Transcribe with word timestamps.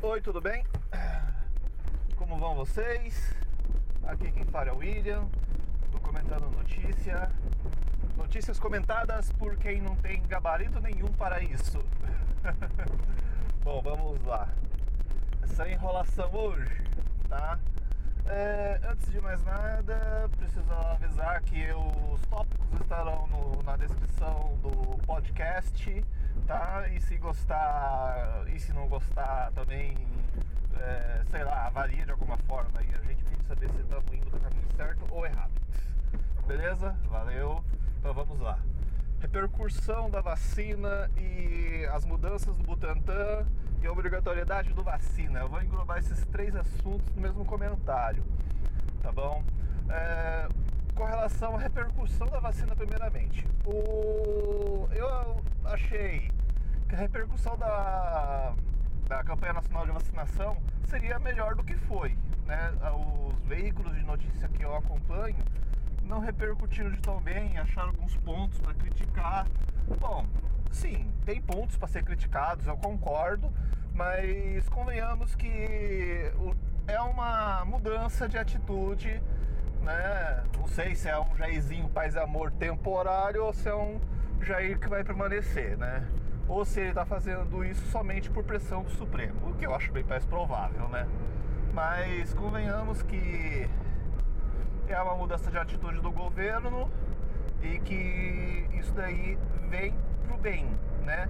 Oi, 0.00 0.20
tudo 0.20 0.40
bem? 0.40 0.64
Como 2.14 2.38
vão 2.38 2.54
vocês? 2.54 3.34
Aqui 4.04 4.30
quem 4.30 4.44
fala 4.44 4.68
é 4.68 4.72
o 4.72 4.76
William. 4.76 5.26
Tô 5.90 5.98
comentando 5.98 6.48
notícia. 6.56 7.28
Notícias 8.16 8.60
comentadas 8.60 9.32
por 9.32 9.56
quem 9.56 9.82
não 9.82 9.96
tem 9.96 10.22
gabarito 10.22 10.78
nenhum 10.78 11.08
para 11.14 11.42
isso. 11.42 11.84
Bom, 13.64 13.82
vamos 13.82 14.24
lá. 14.24 14.48
Essa 15.42 15.68
enrolação 15.68 16.32
hoje, 16.32 16.80
tá? 17.28 17.58
É, 18.30 18.78
antes 18.90 19.10
de 19.10 19.20
mais 19.20 19.42
nada, 19.42 20.28
preciso 20.36 20.70
avisar 20.72 21.40
que 21.42 21.66
os 21.72 22.20
tópicos 22.26 22.80
estarão 22.80 23.26
no, 23.28 23.62
na 23.62 23.76
descrição 23.76 24.54
do 24.62 24.98
podcast, 25.06 26.04
tá? 26.46 26.86
E 26.88 27.00
se 27.00 27.16
gostar 27.16 28.44
e 28.48 28.60
se 28.60 28.72
não 28.74 28.86
gostar 28.86 29.50
também, 29.52 29.96
é, 30.78 31.22
sei 31.30 31.42
lá, 31.42 31.66
avalie 31.66 32.04
de 32.04 32.10
alguma 32.10 32.36
forma 32.38 32.82
e 32.82 32.94
a 32.94 32.98
gente 33.08 33.24
precisa 33.24 33.48
saber 33.48 33.70
se 33.70 33.80
estamos 33.80 34.12
indo 34.12 34.30
no 34.30 34.40
caminho 34.40 34.68
certo 34.76 35.06
ou 35.10 35.24
errado. 35.24 35.52
Beleza? 36.46 36.94
Valeu. 37.08 37.64
Então 37.98 38.12
vamos 38.12 38.38
lá. 38.40 38.58
Repercussão 39.20 40.08
da 40.08 40.20
vacina 40.20 41.10
e 41.16 41.84
as 41.92 42.04
mudanças 42.04 42.54
do 42.54 42.62
Butantan 42.62 43.46
e 43.82 43.86
a 43.86 43.92
obrigatoriedade 43.92 44.72
do 44.72 44.82
vacina. 44.82 45.40
Eu 45.40 45.48
vou 45.48 45.60
englobar 45.60 45.98
esses 45.98 46.24
três 46.26 46.54
assuntos 46.54 47.12
no 47.14 47.22
mesmo 47.22 47.44
comentário, 47.44 48.24
tá 49.02 49.10
bom? 49.10 49.42
É, 49.88 50.48
com 50.94 51.04
relação 51.04 51.56
à 51.56 51.58
repercussão 51.58 52.28
da 52.28 52.38
vacina, 52.38 52.74
primeiramente, 52.76 53.46
o, 53.64 54.88
eu 54.92 55.42
achei 55.64 56.30
que 56.88 56.94
a 56.94 56.98
repercussão 56.98 57.56
da, 57.58 58.54
da 59.08 59.24
campanha 59.24 59.54
nacional 59.54 59.84
de 59.84 59.92
vacinação 59.92 60.56
seria 60.86 61.18
melhor 61.18 61.54
do 61.54 61.64
que 61.64 61.74
foi, 61.74 62.16
né? 62.46 62.72
Os 62.94 63.48
veículos 63.48 63.94
de 63.94 64.02
notícia 64.02 64.48
que 64.48 64.62
eu 64.62 64.74
acompanho 64.76 65.36
não 66.08 66.18
repercutiram 66.18 66.90
de 66.90 67.00
tão 67.00 67.20
bem, 67.20 67.58
acharam 67.58 67.90
alguns 67.90 68.16
pontos 68.16 68.58
para 68.60 68.74
criticar. 68.74 69.46
Bom, 70.00 70.24
sim, 70.70 71.10
tem 71.24 71.40
pontos 71.40 71.76
para 71.76 71.86
ser 71.86 72.02
criticados, 72.02 72.66
eu 72.66 72.76
concordo, 72.76 73.52
mas 73.92 74.68
convenhamos 74.70 75.34
que 75.34 76.32
é 76.86 77.00
uma 77.00 77.64
mudança 77.66 78.28
de 78.28 78.38
atitude, 78.38 79.22
né? 79.82 80.42
Não 80.58 80.66
sei 80.66 80.94
se 80.94 81.08
é 81.08 81.18
um 81.20 81.36
Jairzinho 81.36 81.88
paz 81.90 82.16
amor 82.16 82.50
temporário 82.52 83.44
ou 83.44 83.52
se 83.52 83.68
é 83.68 83.74
um 83.74 84.00
Jair 84.40 84.78
que 84.78 84.88
vai 84.88 85.04
permanecer, 85.04 85.76
né? 85.76 86.06
Ou 86.48 86.64
se 86.64 86.80
ele 86.80 86.88
está 86.88 87.04
fazendo 87.04 87.62
isso 87.62 87.84
somente 87.90 88.30
por 88.30 88.42
pressão 88.42 88.82
do 88.82 88.90
Supremo, 88.90 89.50
o 89.50 89.54
que 89.54 89.66
eu 89.66 89.74
acho 89.74 89.92
bem 89.92 90.04
mais 90.04 90.24
provável, 90.24 90.88
né? 90.88 91.06
Mas 91.74 92.32
convenhamos 92.32 93.02
que 93.02 93.68
é 94.92 95.00
uma 95.02 95.14
mudança 95.14 95.50
de 95.50 95.58
atitude 95.58 96.00
do 96.00 96.10
governo 96.10 96.90
e 97.62 97.78
que 97.80 98.68
isso 98.72 98.92
daí 98.94 99.38
vem 99.68 99.94
pro 100.26 100.36
bem, 100.38 100.66
né? 101.04 101.28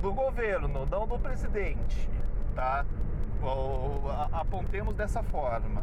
Do 0.00 0.12
governo, 0.12 0.86
não 0.90 1.06
do 1.06 1.18
presidente, 1.18 2.08
tá? 2.54 2.84
apontemos 4.32 4.94
dessa 4.94 5.22
forma, 5.22 5.82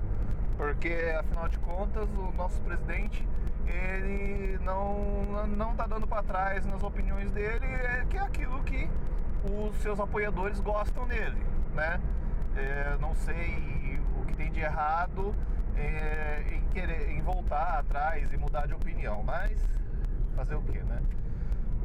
porque 0.58 1.16
afinal 1.20 1.48
de 1.48 1.60
contas 1.60 2.10
o 2.10 2.32
nosso 2.36 2.60
presidente 2.62 3.28
ele 3.68 4.58
não 4.64 5.48
não 5.48 5.76
tá 5.76 5.86
dando 5.86 6.08
para 6.08 6.24
trás 6.24 6.66
nas 6.66 6.82
opiniões 6.82 7.32
dele, 7.32 7.66
é 7.66 8.06
que 8.10 8.18
é 8.18 8.22
aquilo 8.22 8.64
que 8.64 8.90
os 9.44 9.76
seus 9.78 10.00
apoiadores 10.00 10.60
gostam 10.60 11.08
dele, 11.08 11.42
né? 11.74 12.02
É, 12.56 12.98
não 13.00 13.16
sei 13.16 14.00
o 14.20 14.26
que 14.26 14.36
tem 14.36 14.52
de 14.52 14.60
errado 14.60 15.34
é, 15.78 16.44
em 16.56 16.62
querer 16.70 17.12
em 17.12 17.22
voltar 17.22 17.80
atrás 17.80 18.32
e 18.32 18.38
mudar 18.38 18.68
de 18.68 18.74
opinião, 18.74 19.24
mas 19.24 19.60
fazer 20.36 20.56
o 20.56 20.62
que, 20.62 20.80
né? 20.80 21.02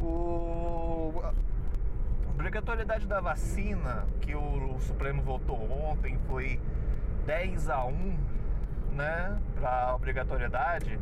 O, 0.00 1.20
a 1.22 1.32
obrigatoriedade 2.30 3.06
da 3.06 3.20
vacina 3.20 4.04
que 4.20 4.34
o, 4.34 4.74
o 4.74 4.80
Supremo 4.80 5.22
votou 5.22 5.70
ontem 5.91 6.19
foi 6.26 6.60
10 7.24 7.70
a 7.70 7.84
1, 7.84 8.19
né, 8.92 9.38
para 9.54 9.94
obrigatoriedade, 9.94 10.98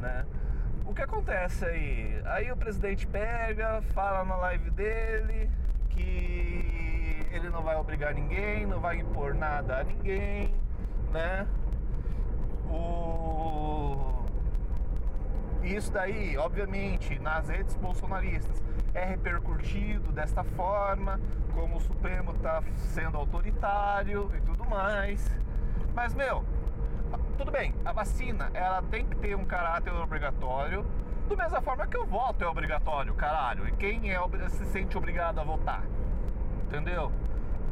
né? 0.00 0.26
O 0.84 0.94
que 0.94 1.02
acontece 1.02 1.64
aí? 1.64 2.20
Aí 2.26 2.50
o 2.50 2.56
presidente 2.56 3.06
pega, 3.06 3.80
fala 3.94 4.24
na 4.24 4.36
live 4.36 4.70
dele 4.70 5.50
que 5.88 7.26
ele 7.30 7.48
não 7.48 7.62
vai 7.62 7.76
obrigar 7.76 8.14
ninguém, 8.14 8.66
não 8.66 8.80
vai 8.80 8.96
impor 8.98 9.34
nada 9.34 9.80
a 9.80 9.84
ninguém, 9.84 10.54
né? 11.12 11.46
O... 12.72 14.24
Isso 15.62 15.92
daí, 15.92 16.36
obviamente, 16.36 17.18
nas 17.18 17.48
redes 17.48 17.76
bolsonaristas 17.76 18.62
é 18.94 19.04
repercutido 19.04 20.10
desta 20.12 20.42
forma, 20.42 21.20
como 21.54 21.76
o 21.76 21.80
Supremo 21.80 22.32
está 22.32 22.62
sendo 22.76 23.16
autoritário 23.16 24.30
e 24.36 24.40
tudo 24.40 24.68
mais. 24.68 25.38
Mas, 25.94 26.14
meu, 26.14 26.44
tudo 27.36 27.50
bem, 27.50 27.74
a 27.84 27.92
vacina 27.92 28.50
ela 28.54 28.82
tem 28.82 29.06
que 29.06 29.16
ter 29.16 29.34
um 29.36 29.44
caráter 29.44 29.92
obrigatório, 29.92 30.84
do 31.28 31.36
mesma 31.36 31.60
forma 31.60 31.86
que 31.86 31.96
o 31.96 32.04
voto 32.04 32.42
é 32.42 32.46
obrigatório, 32.46 33.14
caralho. 33.14 33.66
E 33.68 33.72
quem 33.72 34.12
é, 34.12 34.18
se 34.48 34.64
sente 34.66 34.96
obrigado 34.98 35.38
a 35.38 35.44
votar? 35.44 35.82
Entendeu? 36.66 37.12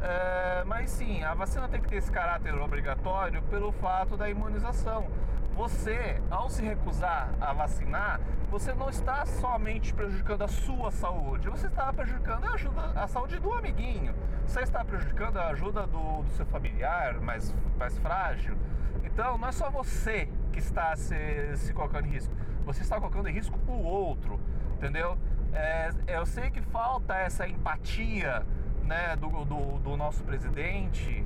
É, 0.01 0.63
mas 0.65 0.89
sim, 0.89 1.23
a 1.23 1.33
vacina 1.35 1.67
tem 1.67 1.79
que 1.79 1.87
ter 1.87 1.97
esse 1.97 2.11
caráter 2.11 2.55
obrigatório 2.55 3.41
pelo 3.43 3.71
fato 3.71 4.17
da 4.17 4.29
imunização. 4.29 5.07
Você, 5.55 6.19
ao 6.31 6.49
se 6.49 6.63
recusar 6.63 7.29
a 7.39 7.53
vacinar, 7.53 8.19
você 8.49 8.73
não 8.73 8.89
está 8.89 9.25
somente 9.25 9.93
prejudicando 9.93 10.43
a 10.43 10.47
sua 10.47 10.89
saúde, 10.89 11.49
você 11.49 11.67
está 11.67 11.93
prejudicando 11.93 12.45
a, 12.45 12.53
ajuda, 12.53 12.81
a 12.95 13.07
saúde 13.07 13.37
do 13.37 13.53
amiguinho, 13.53 14.15
você 14.45 14.61
está 14.61 14.83
prejudicando 14.83 15.37
a 15.37 15.49
ajuda 15.49 15.85
do, 15.85 16.23
do 16.23 16.29
seu 16.31 16.45
familiar 16.47 17.19
mais, 17.19 17.53
mais 17.77 17.97
frágil. 17.99 18.57
Então, 19.03 19.37
não 19.37 19.47
é 19.47 19.51
só 19.51 19.69
você 19.69 20.27
que 20.51 20.59
está 20.59 20.95
se, 20.95 21.55
se 21.57 21.73
colocando 21.73 22.07
em 22.07 22.11
risco, 22.11 22.33
você 22.65 22.81
está 22.81 22.97
colocando 22.97 23.27
em 23.27 23.33
risco 23.33 23.59
o 23.67 23.83
outro, 23.83 24.39
entendeu? 24.73 25.17
É, 25.53 25.91
eu 26.07 26.25
sei 26.25 26.49
que 26.49 26.61
falta 26.61 27.13
essa 27.15 27.47
empatia 27.47 28.45
né, 28.83 29.15
do, 29.15 29.29
do, 29.45 29.79
do 29.79 29.97
nosso 29.97 30.23
presidente 30.23 31.25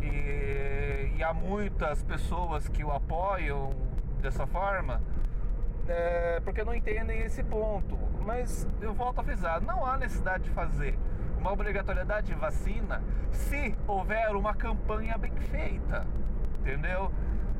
e, 0.00 1.12
e, 1.16 1.22
há 1.22 1.32
muitas 1.32 2.02
pessoas 2.02 2.68
que 2.68 2.84
o 2.84 2.90
apoiam 2.92 3.70
dessa 4.20 4.46
forma 4.46 5.00
é, 5.88 6.40
porque 6.44 6.62
não 6.62 6.74
entendem 6.74 7.20
esse 7.20 7.42
ponto. 7.42 7.98
Mas 8.24 8.68
eu 8.80 8.92
volto 8.92 9.20
a 9.20 9.24
frisar, 9.24 9.60
não 9.60 9.84
há 9.84 9.96
necessidade 9.96 10.44
de 10.44 10.50
fazer 10.50 10.98
uma 11.38 11.52
obrigatoriedade 11.52 12.28
de 12.28 12.34
vacina 12.34 13.02
se 13.30 13.74
houver 13.86 14.34
uma 14.36 14.54
campanha 14.54 15.16
bem 15.16 15.32
feita, 15.32 16.06
entendeu? 16.60 17.10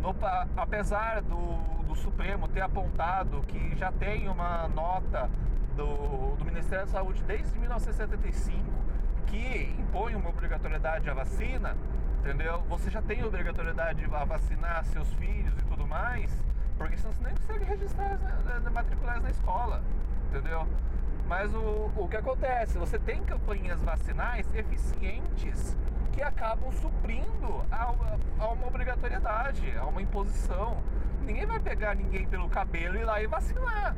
No, 0.01 0.15
apesar 0.57 1.23
do, 1.23 1.85
do 1.85 1.95
Supremo 1.95 2.47
ter 2.49 2.61
apontado 2.61 3.41
que 3.43 3.77
já 3.77 3.91
tem 3.91 4.29
uma 4.29 4.69
nota 4.69 5.31
do, 5.75 6.37
do 6.37 6.45
Ministério 6.45 6.87
da 6.87 6.93
Saúde 6.93 7.23
desde 7.25 7.59
1975 7.59 8.78
que 9.29 9.75
impõe 9.79 10.15
uma 10.15 10.31
obrigatoriedade 10.31 11.09
à 11.09 11.15
vacina, 11.15 11.77
entendeu? 12.21 12.63
Você 12.69 12.91
já 12.91 13.01
tem 13.03 13.25
obrigatoriedade 13.25 14.05
a 14.05 14.25
vacinar 14.25 14.85
seus 14.87 15.13
filhos 15.15 15.59
e 15.59 15.65
tudo 15.65 15.87
mais, 15.87 16.31
porque 16.77 16.97
senão 16.97 17.13
você 17.13 17.25
nem 17.25 17.35
consegue 17.35 17.65
registrar, 17.65 18.19
né, 18.19 18.61
né, 18.63 18.71
matricular 18.71 19.21
na 19.21 19.31
escola, 19.31 19.83
entendeu? 20.29 20.67
Mas 21.27 21.55
o, 21.55 21.91
o 21.95 22.09
que 22.09 22.17
acontece? 22.17 22.79
Você 22.79 22.99
tem 22.99 23.23
campanhas 23.23 23.83
vacinais 23.83 24.47
eficientes 24.55 25.77
que 26.13 26.23
acabam 26.23 26.73
suprindo 26.73 27.65
a, 27.71 27.95
a, 28.39 28.49
uma 28.49 28.67
obrigatoriedade, 28.67 29.77
a 29.77 29.85
uma 29.85 30.01
imposição. 30.01 30.83
Ninguém 31.25 31.45
vai 31.45 31.61
pegar 31.61 31.95
ninguém 31.95 32.27
pelo 32.27 32.49
cabelo 32.49 32.97
e 32.97 33.01
ir 33.01 33.05
lá 33.05 33.23
e 33.23 33.27
vacinar, 33.27 33.95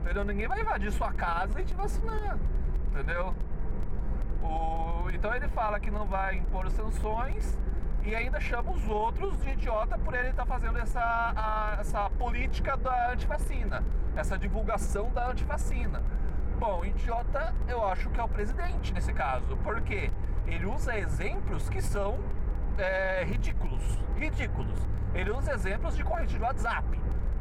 entendeu? 0.00 0.24
Ninguém 0.24 0.48
vai 0.48 0.62
invadir 0.62 0.90
sua 0.90 1.12
casa 1.12 1.60
e 1.60 1.64
te 1.64 1.74
vacinar, 1.74 2.38
entendeu? 2.90 3.34
O, 4.42 5.10
então 5.12 5.34
ele 5.34 5.48
fala 5.48 5.78
que 5.78 5.90
não 5.90 6.06
vai 6.06 6.36
impor 6.36 6.70
sanções 6.70 7.58
e 8.04 8.14
ainda 8.14 8.40
chama 8.40 8.70
os 8.72 8.88
outros 8.88 9.38
de 9.42 9.50
idiota 9.50 9.98
por 9.98 10.14
ele 10.14 10.30
estar 10.30 10.44
tá 10.44 10.48
fazendo 10.48 10.78
essa, 10.78 11.00
a, 11.00 11.76
essa 11.80 12.10
política 12.10 12.76
da 12.76 13.12
antivacina, 13.12 13.84
essa 14.16 14.38
divulgação 14.38 15.10
da 15.10 15.30
antivacina. 15.30 16.02
Bom, 16.58 16.84
idiota 16.84 17.54
eu 17.68 17.84
acho 17.86 18.08
que 18.10 18.20
é 18.20 18.22
o 18.22 18.28
presidente 18.28 18.92
nesse 18.92 19.12
caso, 19.12 19.56
porque 19.58 20.10
ele 20.46 20.66
usa 20.66 20.98
exemplos 20.98 21.68
que 21.68 21.80
são 21.80 22.18
é, 22.78 23.24
ridículos. 23.24 23.82
Ridículos. 24.16 24.78
Ele 25.14 25.30
usa 25.30 25.52
exemplos 25.52 25.96
de 25.96 26.04
corrente 26.04 26.36
de 26.36 26.42
WhatsApp, 26.42 26.86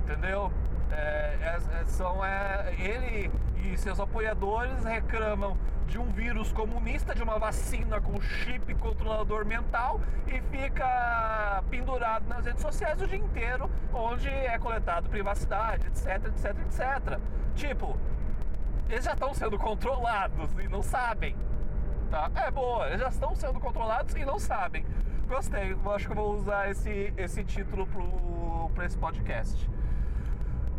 entendeu? 0.03 0.51
É, 0.91 1.37
é, 1.41 1.81
é 1.81 1.85
são, 1.85 2.23
é, 2.25 2.73
ele 2.79 3.31
e 3.63 3.77
seus 3.77 3.99
apoiadores 3.99 4.83
reclamam 4.83 5.57
de 5.87 5.97
um 5.97 6.05
vírus 6.11 6.51
comunista, 6.51 7.15
de 7.15 7.23
uma 7.23 7.39
vacina 7.39 7.99
com 7.99 8.21
chip 8.21 8.73
controlador 8.75 9.43
mental 9.45 9.99
e 10.27 10.39
fica 10.55 11.63
pendurado 11.69 12.27
nas 12.27 12.45
redes 12.45 12.61
sociais 12.61 13.01
o 13.01 13.07
dia 13.07 13.17
inteiro, 13.17 13.69
onde 13.91 14.29
é 14.29 14.57
coletado 14.59 15.09
privacidade, 15.09 15.87
etc, 15.87 16.25
etc, 16.27 16.57
etc. 16.65 17.19
Tipo, 17.55 17.97
eles 18.87 19.03
já 19.03 19.13
estão 19.13 19.33
sendo 19.33 19.57
controlados 19.57 20.51
e 20.59 20.67
não 20.67 20.83
sabem. 20.83 21.35
Tá? 22.11 22.29
É 22.35 22.51
boa, 22.51 22.87
eles 22.87 23.01
já 23.01 23.09
estão 23.09 23.35
sendo 23.35 23.59
controlados 23.59 24.13
e 24.15 24.23
não 24.23 24.39
sabem. 24.39 24.85
Gostei, 25.27 25.75
acho 25.95 26.07
que 26.07 26.15
vou 26.15 26.35
usar 26.35 26.69
esse, 26.69 27.13
esse 27.17 27.43
título 27.43 27.87
para 28.73 28.85
esse 28.85 28.97
podcast. 28.97 29.69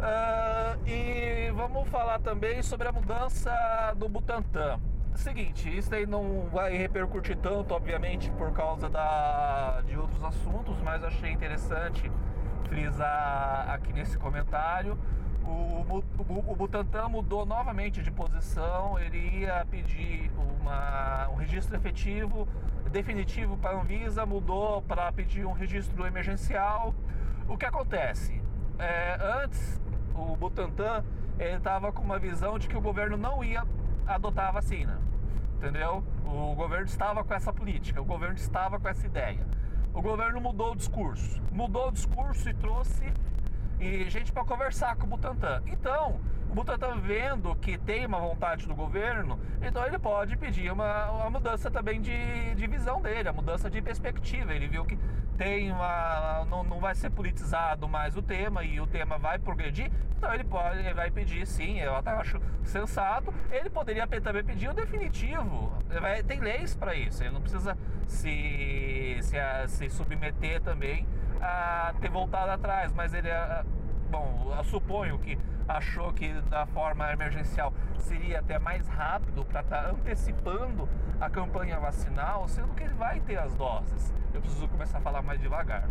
Uh, 0.01 0.89
e 0.89 1.51
vamos 1.51 1.87
falar 1.91 2.19
também 2.21 2.63
sobre 2.63 2.89
a 2.89 2.93
mudança 2.93 3.53
do 3.97 4.09
Butantan. 4.09 4.81
Seguinte, 5.15 5.77
isso 5.77 5.95
aí 5.95 6.07
não 6.07 6.49
vai 6.51 6.75
repercutir 6.75 7.37
tanto, 7.37 7.75
obviamente, 7.75 8.31
por 8.33 8.51
causa 8.53 8.89
da, 8.89 9.83
de 9.87 9.99
outros 9.99 10.25
assuntos, 10.25 10.81
mas 10.81 11.05
achei 11.05 11.31
interessante 11.31 12.11
frisar 12.67 13.69
aqui 13.69 13.93
nesse 13.93 14.17
comentário. 14.17 14.99
O, 15.45 16.03
o, 16.29 16.53
o 16.53 16.57
Butantan 16.57 17.11
mudou 17.11 17.45
novamente 17.45 18.03
de 18.03 18.11
posição, 18.11 18.99
ele 18.99 19.41
ia 19.41 19.67
pedir 19.71 20.31
uma, 20.61 21.29
um 21.29 21.35
registro 21.35 21.77
efetivo 21.77 22.49
definitivo 22.91 23.57
para 23.59 23.77
a 23.77 23.81
Anvisa, 23.81 24.25
mudou 24.25 24.81
para 24.83 25.13
pedir 25.13 25.45
um 25.45 25.53
registro 25.53 26.07
emergencial. 26.07 26.95
O 27.47 27.57
que 27.57 27.67
acontece? 27.67 28.43
É, 28.79 29.19
antes, 29.43 29.81
o 30.21 30.37
Butantan 30.37 31.05
estava 31.39 31.93
com 31.93 32.03
uma 32.03 32.19
visão 32.19 32.59
de 32.59 32.69
que 32.69 32.77
o 32.77 32.81
governo 32.81 33.17
não 33.17 33.43
ia 33.43 33.65
adotar 34.07 34.49
a 34.49 34.53
vacina, 34.53 35.01
entendeu? 35.57 36.05
O 36.25 36.55
governo 36.55 36.87
estava 36.87 37.25
com 37.25 37.35
essa 37.35 37.53
política, 37.53 38.01
o 38.01 38.05
governo 38.05 38.37
estava 38.37 38.79
com 38.79 38.89
essa 38.89 39.07
ideia. 39.07 39.47
O 39.93 40.03
governo 40.03 40.41
mudou 40.41 40.73
o 40.73 40.77
discurso, 40.77 41.43
mudou 41.51 41.89
o 41.89 41.93
discurso 41.93 42.49
e 42.49 42.55
trouxe 42.55 43.13
e 43.81 44.09
gente 44.11 44.31
para 44.31 44.45
conversar 44.45 44.95
com 44.97 45.07
o 45.07 45.11
Butantan. 45.11 45.63
Então, 45.67 46.21
o 46.51 46.55
Butantan 46.55 46.97
vendo 47.01 47.55
que 47.57 47.79
tem 47.79 48.05
uma 48.05 48.19
vontade 48.19 48.67
do 48.67 48.75
governo, 48.75 49.39
então 49.63 49.87
ele 49.87 49.99
pode 50.01 50.37
pedir 50.37 50.73
uma, 50.73 51.09
uma 51.13 51.31
mudança 51.31 51.71
também 51.71 52.01
de, 52.01 52.55
de 52.57 52.67
visão 52.67 53.01
dele, 53.01 53.29
a 53.29 53.33
mudança 53.33 53.71
de 53.71 53.81
perspectiva. 53.81 54.53
Ele 54.53 54.67
viu 54.67 54.85
que 54.85 54.99
tem 55.39 55.71
uma. 55.71 56.45
Não, 56.51 56.65
não 56.65 56.81
vai 56.81 56.95
ser 56.97 57.11
politizado 57.11 57.89
mais 57.89 58.17
o 58.17 58.23
tema 58.23 58.65
e 58.65 58.81
o 58.81 58.87
tema 58.87 59.17
vai 59.17 59.39
progredir, 59.39 59.93
então 60.19 60.35
ele 60.35 60.43
pode, 60.43 60.81
ele 60.81 60.93
vai 60.93 61.09
pedir 61.09 61.47
sim, 61.47 61.79
eu 61.79 61.95
até 61.95 62.11
acho 62.11 62.41
sensato. 62.65 63.33
Ele 63.53 63.71
poderia 63.71 64.07
também 64.09 64.43
pedir 64.43 64.69
o 64.71 64.75
definitivo. 64.75 65.73
Vai, 66.01 66.25
tem 66.25 66.41
leis 66.41 66.75
para 66.75 66.97
isso, 66.97 67.23
ele 67.23 67.31
não 67.31 67.41
precisa 67.41 67.79
se, 68.09 69.19
se, 69.23 69.37
se 69.69 69.89
submeter 69.89 70.61
também 70.61 71.07
a 71.41 71.95
ter 72.01 72.11
voltado 72.11 72.51
atrás, 72.51 72.93
mas 72.93 73.15
ele 73.15 73.29
bom, 74.11 74.53
eu 74.57 74.65
suponho 74.65 75.19
que 75.19 75.39
achou 75.69 76.13
que 76.13 76.33
da 76.43 76.67
forma 76.67 77.11
emergencial 77.13 77.73
seria 77.99 78.41
até 78.41 78.59
mais 78.59 78.87
rápido 78.89 79.45
para 79.45 79.61
estar 79.61 79.85
tá 79.85 79.91
antecipando 79.91 80.89
a 81.21 81.31
campanha 81.31 81.79
vacinal, 81.79 82.49
sendo 82.49 82.75
que 82.75 82.83
ele 82.83 82.95
vai 82.95 83.21
ter 83.21 83.39
as 83.39 83.55
doses. 83.55 84.13
Eu 84.35 84.41
preciso 84.41 84.69
começar 84.69 84.99
a 84.99 85.01
falar 85.01 85.23
mais 85.23 85.41
devagar. 85.41 85.89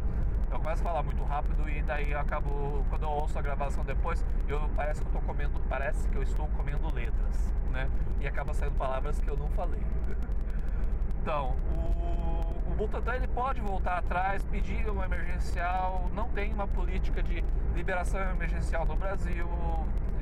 Eu 0.52 0.60
começo 0.60 0.82
a 0.82 0.86
falar 0.86 1.04
muito 1.04 1.24
rápido 1.24 1.70
e 1.70 1.82
daí 1.84 2.12
eu 2.12 2.20
acabo, 2.20 2.84
quando 2.90 3.04
eu 3.04 3.10
ouço 3.10 3.38
a 3.40 3.42
gravação 3.42 3.84
depois, 3.86 4.26
eu 4.48 4.70
parece 4.76 5.02
que 5.02 5.08
eu 5.08 5.12
estou 5.12 5.22
comendo, 5.22 5.60
parece 5.70 6.10
que 6.10 6.16
eu 6.16 6.24
estou 6.24 6.48
comendo 6.50 6.94
letras, 6.94 7.54
né? 7.72 7.90
E 8.20 8.28
acaba 8.28 8.54
saindo 8.54 8.76
palavras 8.76 9.20
que 9.20 9.30
eu 9.30 9.38
não 9.38 9.50
falei. 9.52 9.80
Então, 11.22 11.54
o, 11.76 12.72
o 12.72 12.76
Butantan 12.78 13.16
ele 13.16 13.28
pode 13.28 13.60
voltar 13.60 13.98
atrás, 13.98 14.44
pedir 14.46 14.90
uma 14.90 15.06
emergencial, 15.06 16.10
não 16.14 16.30
tem 16.30 16.54
uma 16.54 16.68
política 16.68 17.22
de 17.22 17.44
liberação 17.76 18.22
emergencial 18.32 18.86
no 18.86 18.96
Brasil, 18.96 19.46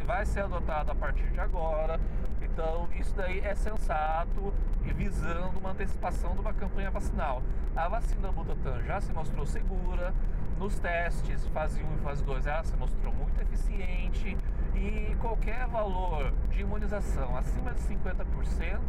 vai 0.05 0.25
ser 0.25 0.41
adotada 0.41 0.91
a 0.91 0.95
partir 0.95 1.27
de 1.27 1.39
agora. 1.39 1.99
Então, 2.41 2.89
isso 2.97 3.13
daí 3.15 3.39
é 3.41 3.53
sensato 3.53 4.53
e 4.85 4.93
visando 4.93 5.59
uma 5.59 5.71
antecipação 5.71 6.33
de 6.33 6.41
uma 6.41 6.53
campanha 6.53 6.89
vacinal. 6.89 7.43
A 7.75 7.87
vacina 7.87 8.31
Butantan 8.31 8.81
já 8.83 8.99
se 8.99 9.13
mostrou 9.13 9.45
segura, 9.45 10.13
nos 10.57 10.79
testes 10.79 11.45
fase 11.49 11.83
1 11.83 11.95
e 11.95 11.97
fase 11.99 12.23
2 12.23 12.47
ela 12.47 12.63
se 12.63 12.75
mostrou 12.75 13.13
muito 13.13 13.39
eficiente 13.39 14.35
e 14.73 15.15
qualquer 15.19 15.67
valor 15.67 16.33
de 16.49 16.61
imunização 16.61 17.37
acima 17.37 17.71
de 17.73 17.81
50% 17.81 18.79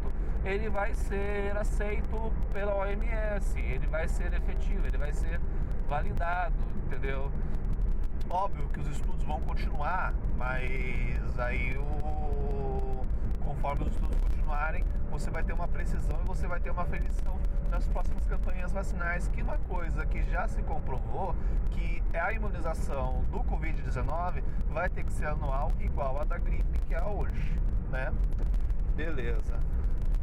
ele 0.44 0.68
vai 0.68 0.94
ser 0.94 1.56
aceito 1.56 2.32
pela 2.52 2.74
OMS, 2.74 3.58
ele 3.58 3.86
vai 3.86 4.08
ser 4.08 4.32
efetivo, 4.32 4.86
ele 4.86 4.98
vai 4.98 5.12
ser 5.12 5.40
validado, 5.88 6.54
entendeu? 6.86 7.30
Óbvio 8.30 8.68
que 8.68 8.80
os 8.80 8.88
estudos 8.88 9.24
vão 9.24 9.40
continuar, 9.40 10.12
mas 10.36 11.38
aí 11.38 11.76
o 11.78 13.06
conforme 13.44 13.84
os 13.84 13.92
estudos 13.92 14.16
continuarem, 14.18 14.84
você 15.10 15.30
vai 15.30 15.42
ter 15.42 15.52
uma 15.52 15.66
precisão 15.66 16.20
e 16.22 16.26
você 16.26 16.46
vai 16.46 16.60
ter 16.60 16.70
uma 16.70 16.82
aferição 16.82 17.38
nas 17.70 17.88
próximas 17.88 18.26
campanhas 18.26 18.72
vacinais, 18.72 19.28
que 19.28 19.42
uma 19.42 19.58
coisa 19.58 20.04
que 20.06 20.22
já 20.24 20.46
se 20.46 20.62
comprovou 20.62 21.34
que 21.70 22.02
é 22.12 22.20
a 22.20 22.32
imunização 22.32 23.24
do 23.30 23.40
Covid-19 23.40 24.42
vai 24.70 24.88
ter 24.88 25.04
que 25.04 25.12
ser 25.12 25.26
anual 25.26 25.72
igual 25.80 26.20
a 26.20 26.24
da 26.24 26.38
gripe 26.38 26.78
que 26.86 26.94
é 26.94 27.02
hoje, 27.02 27.60
né? 27.90 28.12
Beleza. 28.94 29.58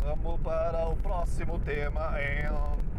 Vamos 0.03 0.39
para 0.41 0.87
o 0.87 0.95
próximo 0.97 1.59
tema. 1.59 2.13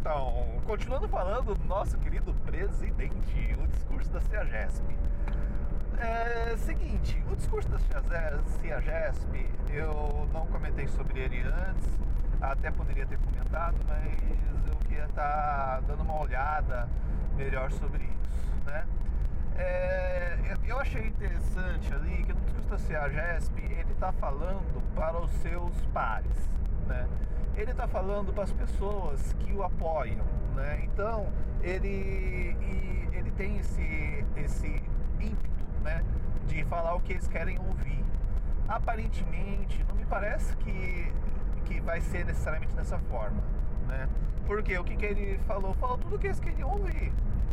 Então, 0.01 0.61
continuando 0.65 1.09
falando 1.09 1.55
do 1.55 1.65
nosso 1.65 1.97
querido 1.99 2.35
presidente, 2.45 3.57
o 3.61 3.67
discurso 3.67 4.11
da 4.11 4.21
CEAGESP. 4.21 4.97
É 5.99 6.57
seguinte, 6.59 7.23
o 7.31 7.37
discurso 7.37 7.69
da 7.69 7.79
CEAGESP, 7.79 9.49
eu 9.71 10.29
não 10.33 10.47
comentei 10.47 10.87
sobre 10.89 11.21
ele 11.21 11.41
antes, 11.43 11.89
até 12.41 12.71
poderia 12.71 13.07
ter 13.07 13.19
comentado, 13.19 13.77
mas 13.89 14.69
eu 14.69 14.77
queria 14.87 15.05
estar 15.05 15.23
tá 15.23 15.81
dando 15.87 16.03
uma 16.03 16.21
olhada 16.21 16.89
melhor 17.35 17.71
sobre 17.73 18.05
isso, 18.05 18.65
né? 18.67 18.87
É, 19.59 20.37
eu 20.67 20.79
achei 20.79 21.07
interessante 21.07 21.93
ali 21.95 22.25
que 22.25 22.33
no 22.33 22.41
discurso 22.41 22.69
da 22.69 22.79
CEAGESP 22.79 23.63
ele 23.63 23.93
está 23.93 24.13
falando 24.13 24.83
para 24.95 25.19
os 25.19 25.31
seus 25.41 25.75
pares, 25.95 26.51
né? 26.87 27.07
Ele 27.57 27.71
está 27.71 27.87
falando 27.89 28.33
para 28.33 28.45
as 28.45 28.53
pessoas 28.53 29.33
que 29.35 29.53
o 29.53 29.63
apoiam, 29.63 30.25
né? 30.55 30.83
Então 30.85 31.27
ele, 31.63 32.57
ele 33.13 33.31
tem 33.33 33.59
esse, 33.59 34.25
esse 34.37 34.83
ímpeto, 35.21 35.65
né? 35.83 36.05
De 36.47 36.65
falar 36.65 36.95
o 36.95 37.01
que 37.01 37.13
eles 37.15 37.27
querem 37.27 37.59
ouvir. 37.59 38.05
Aparentemente, 38.69 39.85
não 39.89 39.95
me 39.95 40.05
parece 40.05 40.57
que, 40.57 41.13
que 41.65 41.81
vai 41.81 42.01
ser 42.01 42.25
necessariamente 42.25 42.75
dessa 42.75 42.99
forma, 42.99 43.43
né? 43.87 44.09
Porque 44.47 44.77
o 44.79 44.85
que, 44.85 44.97
que 44.97 45.07
ele 45.07 45.39
falou? 45.47 45.75
Falou 45.75 45.99
tudo 45.99 46.17
o 46.17 46.19
que 46.19 46.29
eles 46.29 46.41
queriam 46.41 46.71
ouvir. 46.71 47.13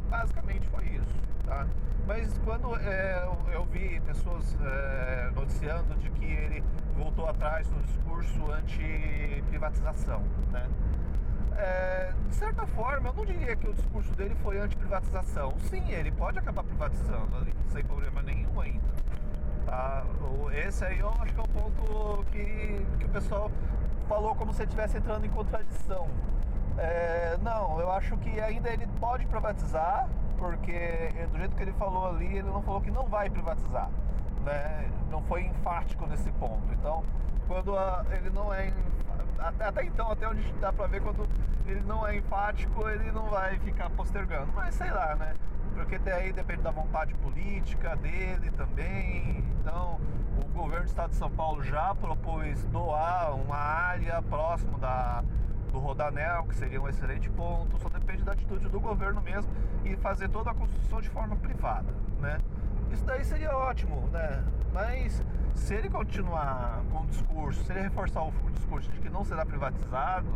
Basicamente 0.10 0.68
foi 0.68 0.84
isso, 0.86 1.16
tá? 1.46 1.66
Mas 2.06 2.38
quando 2.40 2.76
é, 2.76 3.28
eu 3.54 3.66
vi 3.66 4.00
pessoas 4.02 4.58
é, 4.62 5.32
noticiando 5.34 5.96
de 5.96 6.10
que 6.12 6.26
ele 6.26 6.64
voltou 6.94 7.28
atrás 7.28 7.70
no 7.70 7.82
discurso 7.84 8.52
anti-privatização, 8.52 10.22
né? 10.52 10.68
É, 11.56 12.14
de 12.28 12.36
certa 12.36 12.66
forma, 12.66 13.10
eu 13.10 13.14
não 13.14 13.26
diria 13.26 13.56
que 13.56 13.68
o 13.68 13.74
discurso 13.74 14.12
dele 14.14 14.36
foi 14.42 14.58
anti-privatização. 14.60 15.54
Sim, 15.70 15.92
ele 15.92 16.12
pode 16.12 16.40
acabar 16.40 16.64
privatizando 16.64 17.36
ali, 17.38 17.54
sem 17.68 17.84
problema 17.84 18.22
nenhum 18.22 18.60
ainda. 18.60 18.94
Tá? 19.66 20.04
Esse 20.54 20.84
aí 20.86 21.00
eu 21.00 21.10
acho 21.10 21.34
que 21.34 21.40
é 21.40 21.44
o 21.44 21.48
ponto 21.48 22.26
que, 22.32 22.86
que 23.00 23.06
o 23.06 23.10
pessoal 23.10 23.52
falou 24.08 24.36
como 24.36 24.54
se 24.54 24.64
estivesse 24.64 24.98
entrando 24.98 25.26
em 25.26 25.30
contradição. 25.30 26.08
É, 26.78 27.38
não, 27.42 27.80
eu 27.80 27.92
acho 27.92 28.18
que 28.18 28.40
ainda 28.40 28.70
ele 28.70 28.88
pode 29.00 29.26
privatizar, 29.28 30.10
porque 30.38 31.10
do 31.32 31.38
jeito 31.38 31.56
que 31.56 31.64
ele 31.64 31.74
falou 31.74 32.08
ali, 32.10 32.38
ele 32.38 32.50
não 32.50 32.62
falou 32.62 32.82
que 32.82 32.92
não 32.92 33.06
vai 33.06 33.30
privatizar. 33.30 33.90
Né? 34.44 34.90
Não 35.10 35.22
foi 35.24 35.44
enfático 35.44 36.06
nesse 36.08 36.32
ponto. 36.34 36.72
Então, 36.74 37.04
quando 37.48 37.78
a, 37.78 38.06
ele 38.12 38.30
não 38.30 38.54
é. 38.54 38.74
Até, 39.40 39.66
até, 39.66 39.84
então, 39.86 40.12
até 40.12 40.28
onde 40.28 40.54
dá 40.54 40.72
pra 40.72 40.88
ver, 40.88 41.02
quando 41.02 41.28
ele 41.66 41.82
não 41.82 42.08
é 42.08 42.18
enfático, 42.18 42.88
ele 42.88 43.12
não 43.12 43.26
vai 43.30 43.58
ficar 43.60 43.90
postergando. 43.90 44.52
Mas 44.54 44.76
sei 44.76 44.90
lá, 44.90 45.16
né? 45.16 45.34
Porque 45.74 45.98
daí 45.98 46.32
depende 46.32 46.62
da 46.62 46.72
vontade 46.72 47.14
política 47.16 47.96
dele 47.96 48.52
também. 48.52 49.44
Então, 49.60 50.00
o 50.38 50.48
governo 50.54 50.86
do 50.86 50.90
estado 50.90 51.12
de 51.12 51.16
São 51.16 51.32
Paulo 51.32 51.64
já 51.64 51.96
propôs 51.96 52.64
doar 52.66 53.36
uma 53.36 53.56
área 53.56 54.22
próximo 54.22 54.78
da, 54.78 55.24
do 55.72 55.80
Rodanel, 55.80 56.44
que 56.44 56.56
seria 56.56 56.80
um 56.80 56.88
excelente 56.88 57.30
ponto, 57.32 57.78
só 57.80 57.90
depende 57.90 58.24
da 58.24 58.34
atitude 58.34 58.70
do 58.70 58.80
governo 58.80 59.22
mesmo 59.22 59.52
e 59.84 59.96
fazer 59.98 60.30
toda 60.30 60.52
a 60.52 60.54
construção 60.54 61.02
de 61.02 61.10
forma 61.10 61.36
privada, 61.36 61.92
né? 62.22 62.38
Isso 62.94 63.04
daí 63.06 63.26
seria 63.26 63.58
ótimo, 63.58 64.08
né? 64.12 64.44
Mas 64.72 65.22
se 65.56 65.74
ele 65.74 65.90
continuar 65.90 66.84
com 66.92 67.02
o 67.02 67.06
discurso, 67.08 67.64
se 67.64 67.72
ele 67.72 67.82
reforçar 67.82 68.22
o 68.22 68.32
discurso 68.52 68.92
de 68.92 69.00
que 69.00 69.10
não 69.10 69.26
será 69.26 69.44
privatizado, 69.44 70.30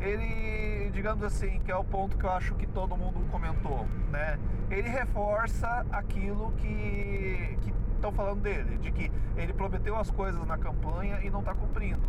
ele, 0.00 0.90
digamos 0.90 1.22
assim, 1.22 1.60
que 1.60 1.70
é 1.70 1.76
o 1.76 1.84
ponto 1.84 2.18
que 2.18 2.24
eu 2.24 2.30
acho 2.30 2.54
que 2.56 2.66
todo 2.66 2.96
mundo 2.96 3.24
comentou, 3.30 3.86
né? 4.10 4.36
Ele 4.68 4.88
reforça 4.88 5.86
aquilo 5.92 6.52
que 6.58 7.56
estão 7.94 8.10
falando 8.12 8.42
dele, 8.42 8.78
de 8.78 8.90
que 8.90 9.10
ele 9.36 9.52
prometeu 9.52 9.96
as 9.96 10.10
coisas 10.10 10.44
na 10.44 10.58
campanha 10.58 11.20
e 11.22 11.30
não 11.30 11.38
está 11.40 11.54
cumprindo. 11.54 12.02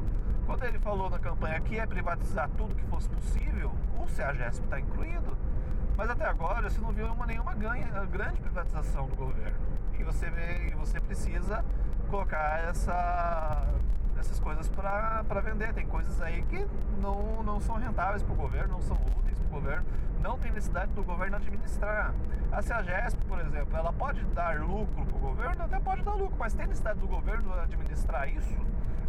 Quando 0.48 0.63
ele 0.63 0.79
falou 0.79 1.10
na 1.10 1.19
campanha 1.19 1.62
que 1.62 1.77
é 1.77 1.86
privatizar 1.86 2.50
tudo 2.57 2.74
que 2.74 2.86
fosse 2.88 3.10
possível, 3.10 3.72
o 4.00 4.07
CEAGESP 4.07 4.65
está 4.65 4.79
incluído. 4.79 5.38
Mas 5.96 6.10
até 6.10 6.25
agora 6.25 6.69
você 6.69 6.79
não 6.79 6.91
viu 6.91 7.07
uma, 7.07 7.25
nenhuma 7.25 7.55
ganha, 7.55 7.88
grande 8.05 8.39
privatização 8.39 9.07
do 9.07 9.15
governo. 9.15 9.67
E 10.00 10.04
você, 10.04 10.30
vê, 10.30 10.74
você 10.75 11.00
precisa 11.00 11.63
colocar 12.10 12.63
essa, 12.70 13.66
essas 14.18 14.39
coisas 14.39 14.68
para 14.70 15.42
vender. 15.42 15.74
Tem 15.74 15.86
coisas 15.86 16.22
aí 16.22 16.42
que 16.44 16.66
não, 17.01 17.44
não 17.44 17.60
são 17.60 17.75
rentáveis 17.75 18.24
para 18.24 18.34
o 18.34 18.36
governo, 18.36 18.74
não 18.74 18.82
são 18.82 18.98
úteis 19.18 19.38
para 19.39 19.48
o 19.48 19.50
governo, 19.50 19.86
não 20.22 20.38
tem 20.38 20.51
necessidade 20.51 20.92
do 20.94 21.04
governo 21.04 21.36
administrar. 21.36 22.13
A 22.51 22.62
CEAGESP, 22.62 23.25
por 23.25 23.39
exemplo, 23.39 23.75
ela 23.77 23.92
pode 23.94 24.24
dar 24.27 24.60
lucro 24.60 25.06
para 25.06 25.16
o 25.16 25.20
governo, 25.20 25.63
até 25.63 25.80
pode 25.80 26.01
dar 26.04 26.13
lucro, 26.13 26.38
mas 26.39 26.54
tem 26.54 26.66
necessidade 26.68 27.00
do 27.00 27.08
governo 27.08 27.54
administrar 27.54 28.27
isso? 28.30 28.58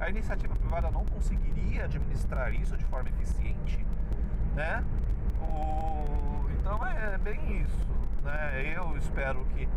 A 0.00 0.10
iniciativa 0.10 0.54
privada 0.54 0.90
não 0.90 1.04
conseguiria 1.04 1.84
administrar 1.84 2.52
isso 2.54 2.76
de 2.76 2.84
forma 2.84 3.08
eficiente, 3.08 3.84
né? 4.54 4.84
O... 5.40 6.48
Então 6.58 6.86
é, 6.86 7.14
é 7.14 7.18
bem 7.18 7.62
isso, 7.62 7.86
né? 8.22 8.74
Eu 8.76 8.96
espero 8.96 9.44
que 9.46 9.68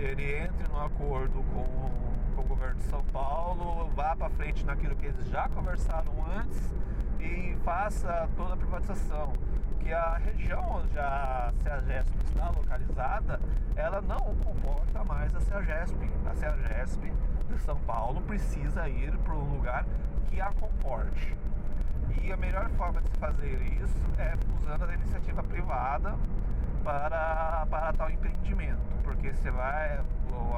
ele 0.00 0.34
entre 0.34 0.66
no 0.68 0.82
acordo 0.82 1.42
com, 1.52 2.34
com 2.34 2.42
o 2.42 2.44
governo 2.44 2.76
de 2.76 2.84
São 2.84 3.04
Paulo, 3.12 3.90
vá 3.94 4.16
para 4.16 4.30
frente 4.30 4.64
naquilo 4.64 4.96
que 4.96 5.06
eles 5.06 5.28
já 5.28 5.48
conversaram 5.50 6.12
antes 6.36 6.74
e 7.20 7.54
faça 7.64 8.28
toda 8.36 8.54
a 8.54 8.56
privatização. 8.56 9.32
Que 9.78 9.92
a 9.92 10.16
região 10.16 10.82
onde 10.82 10.98
a 10.98 11.52
CEAGESP 11.62 12.12
está 12.24 12.50
localizada, 12.50 13.40
ela 13.76 14.00
não 14.00 14.18
comporta 14.36 15.04
mais 15.04 15.34
a 15.34 15.40
CEAGESP. 15.40 16.10
A 16.30 16.34
CEAGESP 16.34 17.12
de 17.48 17.58
São 17.60 17.78
Paulo 17.80 18.20
precisa 18.22 18.88
ir 18.88 19.16
para 19.18 19.34
um 19.34 19.54
lugar 19.54 19.84
que 20.30 20.40
a 20.40 20.50
comporte. 20.52 21.36
E 22.22 22.32
a 22.32 22.36
melhor 22.36 22.68
forma 22.70 23.00
de 23.00 23.10
se 23.10 23.18
fazer 23.18 23.60
isso 23.82 24.00
é 24.18 24.34
usando 24.56 24.84
a 24.84 24.94
iniciativa 24.94 25.42
privada 25.42 26.14
para, 26.82 27.66
para 27.70 27.92
tal 27.92 28.10
empreendimento, 28.10 28.80
porque 29.02 29.32
você 29.32 29.50
vai, 29.50 30.00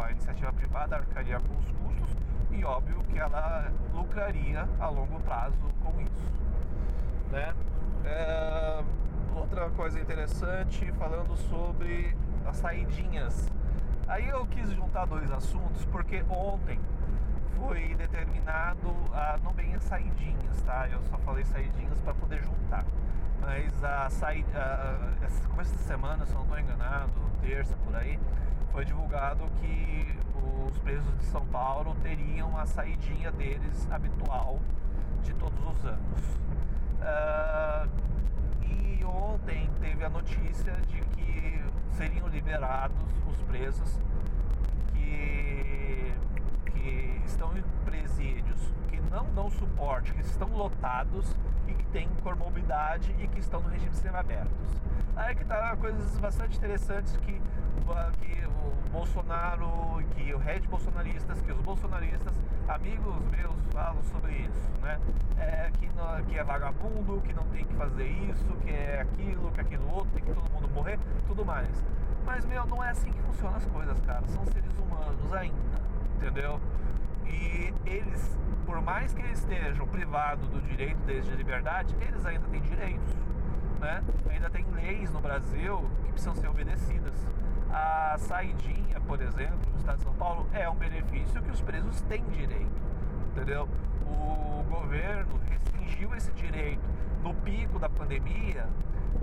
a 0.03 0.11
iniciativa 0.11 0.53
privada 0.53 0.97
arcaria 0.97 1.39
com 1.41 1.55
os 1.59 1.71
custos 1.71 2.17
e 2.51 2.65
óbvio 2.65 3.03
que 3.05 3.19
ela 3.19 3.71
lucraria 3.95 4.69
a 4.79 4.89
longo 4.89 5.19
prazo 5.21 5.57
com 5.83 6.01
isso. 6.01 6.33
Né? 7.31 7.55
É, 8.05 8.83
outra 9.35 9.71
coisa 9.71 9.99
interessante 10.01 10.91
falando 10.93 11.37
sobre 11.37 12.17
as 12.47 12.57
saidinhas. 12.57 13.51
Aí 14.07 14.29
eu 14.29 14.45
quis 14.47 14.71
juntar 14.73 15.07
dois 15.07 15.31
assuntos 15.31 15.85
porque 15.87 16.23
ontem 16.29 16.79
foi 17.57 17.95
determinado 17.95 18.89
a 19.13 19.39
não 19.43 19.53
bem 19.53 19.75
as 19.75 19.83
saidinhas, 19.85 20.61
tá? 20.63 20.89
Eu 20.89 21.01
só 21.05 21.17
falei 21.19 21.45
saidinhas 21.45 21.99
para 22.01 22.13
poder 22.15 22.43
juntar. 22.43 22.85
Mas 23.43 23.85
a 23.85 24.09
saída, 24.09 24.99
começo 25.49 25.75
de 25.75 25.83
semana, 25.83 26.25
se 26.25 26.33
não 26.33 26.43
estou 26.43 26.59
enganado, 26.59 27.13
terça 27.41 27.77
por 27.85 27.95
aí, 27.97 28.19
foi 28.71 28.85
divulgado 28.85 29.45
que 29.61 30.17
os 30.67 30.79
presos 30.79 31.19
de 31.19 31.25
São 31.25 31.45
Paulo 31.47 31.97
teriam 32.03 32.57
a 32.57 32.65
saidinha 32.65 33.33
deles 33.33 33.91
habitual 33.91 34.61
de 35.25 35.35
todos 35.35 35.59
os 35.59 35.85
anos. 35.85 36.21
Uh, 37.03 37.89
e 38.65 39.05
ontem 39.05 39.69
teve 39.81 40.05
a 40.05 40.09
notícia 40.09 40.73
de 40.89 41.01
que 41.01 41.65
seriam 41.97 42.29
liberados 42.29 42.97
os 43.29 43.43
presos 43.43 43.99
que, 44.95 46.15
que 46.71 47.23
estão 47.27 47.57
em 47.59 47.63
presídios, 47.85 48.73
não 49.13 49.27
dão 49.35 49.51
suporte, 49.51 50.13
que 50.15 50.23
estão 50.23 50.49
lotados 50.49 51.37
e 51.69 51.75
que 51.75 51.85
têm 51.87 52.09
comorbidade 52.23 53.15
e 53.19 53.29
que 53.29 53.39
estão 53.39 53.61
no 53.61 53.69
regime 53.69 53.95
semiabertos. 53.95 54.81
Aí 55.15 55.35
que 55.35 55.45
tá 55.45 55.77
coisas 55.77 56.19
bastante 56.19 56.57
interessantes 56.57 57.15
que, 57.19 57.33
que 57.33 58.47
o 58.47 58.91
Bolsonaro, 58.91 60.03
que 60.17 60.33
o 60.33 60.39
rede 60.39 60.67
bolsonaristas, 60.67 61.41
que 61.43 61.53
os 61.53 61.61
bolsonaristas, 61.61 62.33
amigos 62.67 63.15
meus, 63.31 63.53
falam 63.73 64.03
sobre 64.05 64.33
isso, 64.33 64.71
né? 64.81 64.99
É, 65.39 65.71
que, 65.79 65.89
que 66.29 66.39
é 66.39 66.45
vagabundo, 66.45 67.21
que 67.23 67.35
não 67.35 67.45
tem 67.45 67.65
que 67.65 67.75
fazer 67.75 68.07
isso, 68.07 68.47
que 68.63 68.71
é 68.71 69.03
aquilo, 69.03 69.51
que 69.53 69.61
é 69.61 69.63
aquilo 69.63 69.93
outro, 69.93 70.11
tem 70.13 70.25
que 70.25 70.33
todo 70.33 70.51
mundo 70.51 70.69
morrer, 70.69 70.99
tudo 71.27 71.45
mais. 71.45 71.69
Mas, 72.25 72.45
meu, 72.47 72.65
não 72.67 72.83
é 72.83 72.91
assim 72.91 73.13
que 73.13 73.21
funcionam 73.23 73.57
as 73.57 73.67
coisas, 73.67 73.99
cara. 74.01 74.27
São 74.29 74.45
seres 74.47 74.79
humanos 74.79 75.33
ainda, 75.35 75.81
entendeu? 76.17 76.61
E 77.33 77.75
eles, 77.87 78.39
por 78.67 78.81
mais 78.81 79.13
que 79.13 79.23
estejam 79.33 79.87
privados 79.89 80.49
do 80.49 80.61
direito 80.61 80.99
deles 81.01 81.25
de 81.25 81.35
liberdade, 81.35 81.97
eles 82.01 82.25
ainda 82.25 82.47
têm 82.49 82.61
direitos, 82.61 83.15
né? 83.81 84.03
Ainda 84.31 84.51
tem 84.51 84.65
leis 84.73 85.11
no 85.13 85.21
Brasil 85.21 85.91
que 86.05 86.13
precisam 86.13 86.35
ser 86.35 86.49
obedecidas. 86.49 87.15
A 87.71 88.17
saidinha, 88.19 89.01
por 89.01 89.21
exemplo, 89.21 89.59
no 89.73 89.79
estado 89.79 89.97
de 89.97 90.05
São 90.05 90.15
Paulo, 90.15 90.47
é 90.53 90.69
um 90.69 90.77
benefício 90.77 91.43
que 91.43 91.51
os 91.51 91.61
presos 91.61 92.01
têm 92.03 92.23
direito, 92.27 92.83
entendeu? 93.31 93.69
O 94.07 94.63
governo 94.69 95.41
restringiu 95.49 96.15
esse 96.15 96.31
direito 96.33 96.83
no 97.23 97.35
pico 97.35 97.79
da 97.79 97.89
pandemia 97.89 98.69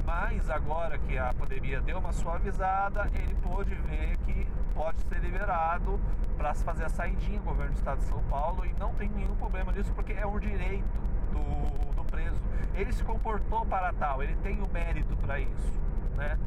mas 0.06 0.50
agora 0.50 0.98
que 0.98 1.18
a 1.18 1.34
pandemia 1.34 1.82
deu 1.82 2.00
uma 2.00 2.12
suavizada, 2.12 3.10
ele 3.14 3.36
pôde 3.44 3.76
ver 3.76 4.18
que 4.26 4.48
pode 4.76 5.02
ser 5.02 5.20
liberado 5.20 6.00
para 6.38 6.54
fazer 6.54 6.86
a 6.86 6.90
saidinha 6.90 7.40
governo 7.42 7.74
do 7.74 7.78
estado 7.78 8.00
de 8.00 8.06
São 8.06 8.24
Paulo 8.24 8.66
e 8.66 8.74
não 8.80 8.94
tem 8.94 9.10
nenhum 9.10 9.36
problema 9.36 9.72
nisso 9.72 9.92
porque 9.94 10.14
é 10.14 10.26
um 10.26 10.40
direito 10.40 11.00
do, 11.32 11.96
do 11.96 12.04
preso. 12.06 12.42
Ele 12.74 12.92
se 12.92 13.04
comportou 13.04 13.66
para 13.66 13.92
tal, 13.94 14.24
ele 14.24 14.36
tem 14.38 14.62
o 14.62 14.68
mérito 14.70 15.16
para 15.18 15.40
isso, 15.40 15.80
né? 16.16 16.38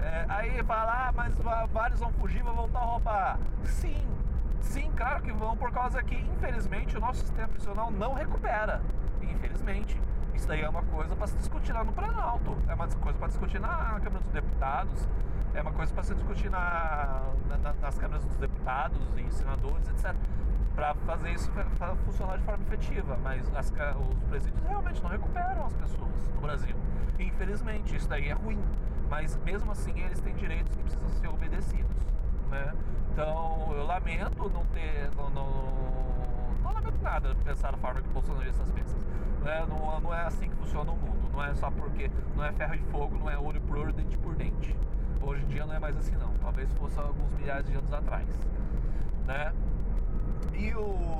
É, 0.00 0.26
aí 0.28 0.62
fala, 0.64 1.08
ah, 1.08 1.12
mas 1.12 1.34
vários 1.72 2.00
vão 2.00 2.12
fugir, 2.14 2.42
vão 2.42 2.54
voltar 2.54 2.80
a 2.80 2.84
roubar. 2.84 3.38
Sim, 3.64 4.06
sim, 4.60 4.90
claro 4.96 5.22
que 5.22 5.32
vão, 5.32 5.56
por 5.56 5.70
causa 5.70 6.02
que, 6.02 6.14
infelizmente, 6.14 6.96
o 6.96 7.00
nosso 7.00 7.20
sistema 7.20 7.48
prisional 7.48 7.90
não 7.90 8.14
recupera. 8.14 8.82
Infelizmente. 9.22 10.00
Isso 10.34 10.48
daí 10.48 10.62
é 10.62 10.68
uma 10.68 10.82
coisa 10.82 11.14
para 11.14 11.26
se 11.28 11.36
discutir 11.36 11.72
lá 11.72 11.84
no 11.84 11.92
Planalto, 11.92 12.56
é 12.68 12.74
uma 12.74 12.88
coisa 12.88 13.18
para 13.18 13.28
discutir 13.28 13.60
na 13.60 13.68
Câmara 13.68 14.20
dos 14.20 14.32
Deputados, 14.32 15.08
é 15.54 15.62
uma 15.62 15.72
coisa 15.72 15.92
para 15.94 16.02
se 16.02 16.14
discutir 16.14 16.50
na, 16.50 17.32
na, 17.48 17.72
nas 17.74 17.98
câmaras 17.98 18.24
dos 18.24 18.36
deputados 18.36 19.00
e 19.16 19.30
senadores, 19.32 19.88
etc. 19.88 20.14
Para 20.74 20.94
fazer 20.94 21.30
isso 21.30 21.50
funcionar 22.04 22.36
de 22.38 22.44
forma 22.44 22.64
efetiva. 22.64 23.16
Mas 23.22 23.48
as, 23.54 23.70
os 23.70 24.22
presídios 24.24 24.62
realmente 24.66 25.00
não 25.02 25.10
recuperam 25.10 25.64
as 25.64 25.72
pessoas 25.74 26.28
no 26.34 26.40
Brasil. 26.40 26.74
Infelizmente, 27.18 27.96
isso 27.96 28.08
daí 28.08 28.28
é 28.28 28.32
ruim. 28.32 28.60
Mas 29.08 29.36
mesmo 29.44 29.70
assim, 29.70 29.98
eles 30.00 30.20
têm 30.20 30.34
direitos 30.34 30.74
que 30.74 30.82
precisam 30.82 31.08
ser 31.08 31.28
obedecidos. 31.28 32.04
Né? 32.50 32.74
Então, 33.12 33.72
eu 33.76 33.86
lamento 33.86 34.50
não 34.50 34.66
ter. 34.66 35.10
Não, 35.16 35.30
não, 35.30 36.54
não 36.64 36.72
lamento 36.72 37.00
nada 37.00 37.34
pensar 37.44 37.70
da 37.70 37.78
forma 37.78 38.02
que 38.02 38.08
bolsonaristas 38.08 38.72
pensam. 38.72 38.98
Né? 39.44 39.64
Não, 39.68 40.00
não 40.00 40.12
é 40.12 40.22
assim 40.22 40.48
que 40.48 40.56
funciona 40.56 40.90
o 40.90 40.96
mundo. 40.96 41.30
Não 41.32 41.44
é 41.44 41.54
só 41.54 41.70
porque 41.70 42.10
não 42.34 42.44
é 42.44 42.52
ferro 42.52 42.74
e 42.74 42.78
fogo, 42.90 43.16
não 43.16 43.30
é 43.30 43.38
ouro 43.38 43.60
por 43.60 43.76
ouro, 43.76 43.92
dente 43.92 44.18
por 44.18 44.34
dente. 44.34 44.76
Hoje 45.26 45.42
em 45.42 45.46
dia 45.48 45.64
não 45.64 45.74
é 45.74 45.78
mais 45.78 45.96
assim 45.96 46.14
não. 46.16 46.34
Talvez 46.34 46.70
fosse 46.74 46.98
alguns 46.98 47.32
milhares 47.40 47.66
de 47.66 47.74
anos 47.74 47.92
atrás. 47.92 48.26
Né? 49.26 49.52
E 50.52 50.74
o 50.74 51.14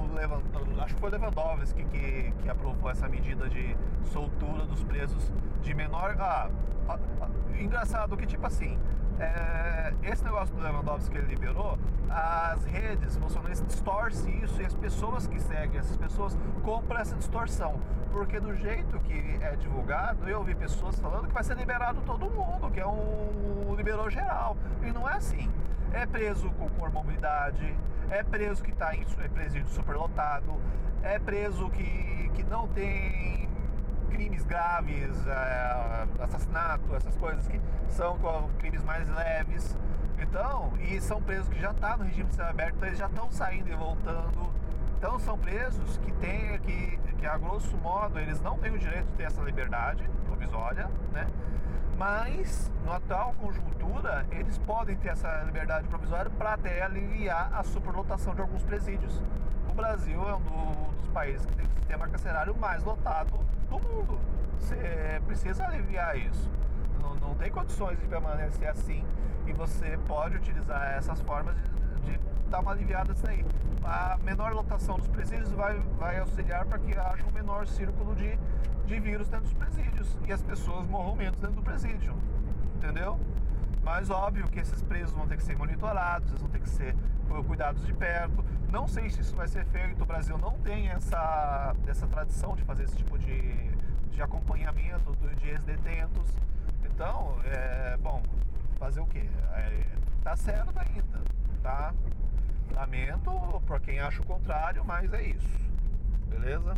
acho 0.84 0.94
que 0.94 1.00
foi 1.00 1.10
Lewandowski 1.10 1.84
que, 1.84 2.32
que 2.42 2.48
aprovou 2.48 2.90
essa 2.90 3.08
medida 3.08 3.48
de 3.48 3.76
soltura 4.12 4.64
dos 4.64 4.82
presos 4.84 5.32
de 5.62 5.74
menor. 5.74 6.16
Ah, 6.18 6.50
ah, 6.88 6.98
ah, 7.20 7.28
engraçado 7.58 8.16
que 8.16 8.26
tipo 8.26 8.46
assim, 8.46 8.78
é, 9.18 9.94
esse 10.02 10.22
negócio 10.24 10.54
do 10.54 10.62
Lewandowski 10.62 11.10
que 11.10 11.18
ele 11.18 11.28
liberou, 11.28 11.78
as 12.10 12.64
redes 12.64 13.16
bolsonaristas 13.16 13.66
distorcem 13.68 14.44
isso 14.44 14.60
e 14.60 14.66
as 14.66 14.74
pessoas 14.74 15.26
que 15.26 15.40
seguem 15.40 15.78
essas 15.78 15.96
pessoas 15.96 16.36
compram 16.62 17.00
essa 17.00 17.16
distorção. 17.16 17.80
Porque 18.12 18.38
do 18.38 18.54
jeito 18.54 19.00
que 19.00 19.38
é 19.40 19.56
divulgado, 19.56 20.28
eu 20.28 20.38
ouvi 20.38 20.54
pessoas 20.54 20.98
falando 21.00 21.26
que 21.26 21.34
vai 21.34 21.42
ser 21.42 21.56
liberado 21.56 22.00
todo 22.02 22.30
mundo, 22.30 22.70
que 22.70 22.78
é 22.78 22.86
um 22.86 23.74
liberou 23.76 24.08
geral. 24.08 24.56
E 24.82 24.92
não 24.92 25.08
é 25.08 25.14
assim. 25.14 25.50
É 25.94 26.06
preso 26.06 26.50
com 26.50 26.68
comorbidade, 26.70 27.72
é 28.10 28.22
preso 28.24 28.62
que 28.62 28.72
está 28.72 28.94
em 28.94 29.06
é 29.22 29.28
presídio 29.28 29.68
superlotado, 29.68 30.60
é 31.02 31.20
preso 31.20 31.70
que, 31.70 32.30
que 32.34 32.42
não 32.42 32.66
tem 32.66 33.48
crimes 34.10 34.44
graves, 34.44 35.26
é, 35.26 36.06
assassinato, 36.20 36.94
essas 36.96 37.16
coisas 37.16 37.46
que 37.46 37.60
são 37.88 38.18
crimes 38.58 38.82
mais 38.82 39.08
leves. 39.08 39.78
Então, 40.18 40.72
e 40.80 41.00
são 41.00 41.22
presos 41.22 41.48
que 41.48 41.60
já 41.60 41.70
estão 41.70 41.90
tá 41.90 41.96
no 41.96 42.04
regime 42.04 42.28
de 42.28 42.40
aberto, 42.42 42.74
então 42.76 42.88
eles 42.88 42.98
já 42.98 43.06
estão 43.06 43.30
saindo 43.30 43.70
e 43.70 43.74
voltando. 43.76 44.52
Então 44.98 45.18
são 45.20 45.38
presos 45.38 45.96
que 45.98 46.10
têm 46.12 46.58
que, 46.58 46.98
que 47.24 47.26
a 47.26 47.38
grosso 47.38 47.74
modo 47.78 48.18
eles 48.18 48.38
não 48.42 48.58
têm 48.58 48.70
o 48.70 48.78
direito 48.78 49.06
de 49.06 49.12
ter 49.14 49.22
essa 49.22 49.40
liberdade 49.40 50.06
provisória, 50.26 50.90
né? 51.10 51.26
Mas 51.96 52.70
na 52.84 52.96
atual 52.96 53.34
conjuntura 53.40 54.26
eles 54.30 54.58
podem 54.58 54.94
ter 54.96 55.08
essa 55.08 55.42
liberdade 55.44 55.88
provisória 55.88 56.30
para 56.30 56.52
até 56.52 56.82
aliviar 56.82 57.50
a 57.54 57.62
superlotação 57.62 58.34
de 58.34 58.42
alguns 58.42 58.62
presídios. 58.64 59.22
O 59.70 59.72
Brasil 59.72 60.20
é 60.28 60.34
um 60.34 60.40
do, 60.40 60.92
dos 60.98 61.08
países 61.08 61.46
que 61.46 61.54
tem 61.54 61.64
o 61.64 61.68
sistema 61.78 62.06
carcerário 62.08 62.54
mais 62.58 62.84
lotado 62.84 63.38
do 63.70 63.78
mundo. 63.80 64.20
Você 64.58 65.22
precisa 65.24 65.64
aliviar 65.64 66.18
isso. 66.18 66.50
Não, 67.00 67.14
não 67.14 67.34
tem 67.36 67.50
condições 67.50 67.98
de 67.98 68.06
permanecer 68.06 68.68
assim 68.68 69.02
e 69.46 69.52
você 69.54 69.98
pode 70.06 70.36
utilizar 70.36 70.92
essas 70.92 71.22
formas 71.22 71.56
de, 72.02 72.18
de 72.18 72.20
dar 72.50 72.60
uma 72.60 72.72
aliviada 72.72 73.14
nisso 73.14 73.26
aí. 73.26 73.46
A 73.84 74.18
menor 74.24 74.52
lotação 74.54 74.96
dos 74.96 75.08
presídios 75.08 75.52
vai, 75.52 75.78
vai 75.98 76.18
auxiliar 76.18 76.64
para 76.64 76.78
que 76.78 76.96
haja 76.96 77.24
um 77.26 77.32
menor 77.32 77.66
círculo 77.66 78.14
de, 78.14 78.38
de 78.86 78.98
vírus 78.98 79.28
dentro 79.28 79.44
dos 79.44 79.54
presídios 79.54 80.18
e 80.26 80.32
as 80.32 80.42
pessoas 80.42 80.86
morram 80.86 81.14
menos 81.14 81.38
dentro 81.38 81.56
do 81.56 81.62
presídio. 81.62 82.14
Entendeu? 82.76 83.18
Mas 83.82 84.08
óbvio 84.08 84.48
que 84.48 84.58
esses 84.58 84.82
presos 84.82 85.14
vão 85.14 85.26
ter 85.26 85.36
que 85.36 85.42
ser 85.42 85.56
monitorados, 85.56 86.30
eles 86.30 86.40
vão 86.40 86.50
ter 86.50 86.60
que 86.60 86.68
ser 86.70 86.96
cuidados 87.46 87.84
de 87.84 87.92
perto. 87.92 88.42
Não 88.70 88.88
sei 88.88 89.10
se 89.10 89.20
isso 89.20 89.36
vai 89.36 89.46
ser 89.46 89.66
feito, 89.66 90.02
o 90.02 90.06
Brasil 90.06 90.38
não 90.38 90.52
tem 90.60 90.88
essa, 90.88 91.76
essa 91.86 92.06
tradição 92.06 92.56
de 92.56 92.62
fazer 92.64 92.84
esse 92.84 92.96
tipo 92.96 93.18
de, 93.18 93.70
de 94.10 94.22
acompanhamento 94.22 95.14
de 95.36 95.48
ex-detentos. 95.50 96.34
Então, 96.84 97.36
é, 97.44 97.98
bom, 97.98 98.22
fazer 98.78 99.00
o 99.00 99.06
quê? 99.06 99.28
É, 99.52 99.84
tá 100.22 100.34
certo 100.36 100.72
ainda, 100.78 101.20
tá? 101.62 101.92
Lamento 102.72 103.62
para 103.66 103.80
quem 103.80 103.98
acha 104.00 104.20
o 104.22 104.26
contrário, 104.26 104.84
mas 104.84 105.12
é 105.12 105.22
isso. 105.22 105.60
Beleza? 106.28 106.76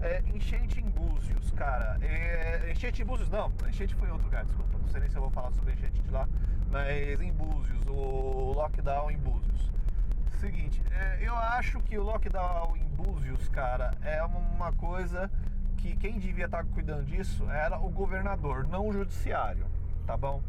É, 0.00 0.20
enchente 0.34 0.80
em 0.80 0.88
Búzios, 0.88 1.50
cara. 1.52 1.96
É, 2.02 2.70
enchente 2.72 3.02
em 3.02 3.04
Búzios, 3.04 3.28
não. 3.30 3.52
Enchente 3.68 3.94
foi 3.94 4.08
em 4.08 4.12
outro 4.12 4.26
lugar, 4.26 4.44
desculpa. 4.44 4.78
Não 4.78 4.88
sei 4.88 5.00
nem 5.00 5.10
se 5.10 5.16
eu 5.16 5.22
vou 5.22 5.30
falar 5.30 5.52
sobre 5.52 5.72
enchente 5.72 6.00
de 6.02 6.10
lá. 6.10 6.28
Mas 6.70 7.20
em 7.20 7.32
Búzios, 7.32 7.86
o 7.86 8.52
lockdown 8.54 9.10
em 9.10 9.18
Búzios. 9.18 9.70
Seguinte, 10.40 10.82
é, 10.90 11.18
eu 11.20 11.36
acho 11.36 11.80
que 11.80 11.96
o 11.96 12.02
lockdown 12.02 12.76
em 12.76 12.84
Búzios, 12.96 13.48
cara, 13.48 13.92
é 14.02 14.22
uma 14.24 14.72
coisa 14.72 15.30
que 15.76 15.96
quem 15.96 16.18
devia 16.18 16.46
estar 16.46 16.64
cuidando 16.64 17.04
disso 17.04 17.48
era 17.48 17.78
o 17.78 17.88
governador, 17.88 18.66
não 18.66 18.88
o 18.88 18.92
judiciário, 18.92 19.66
tá 20.06 20.16
bom? 20.16 20.40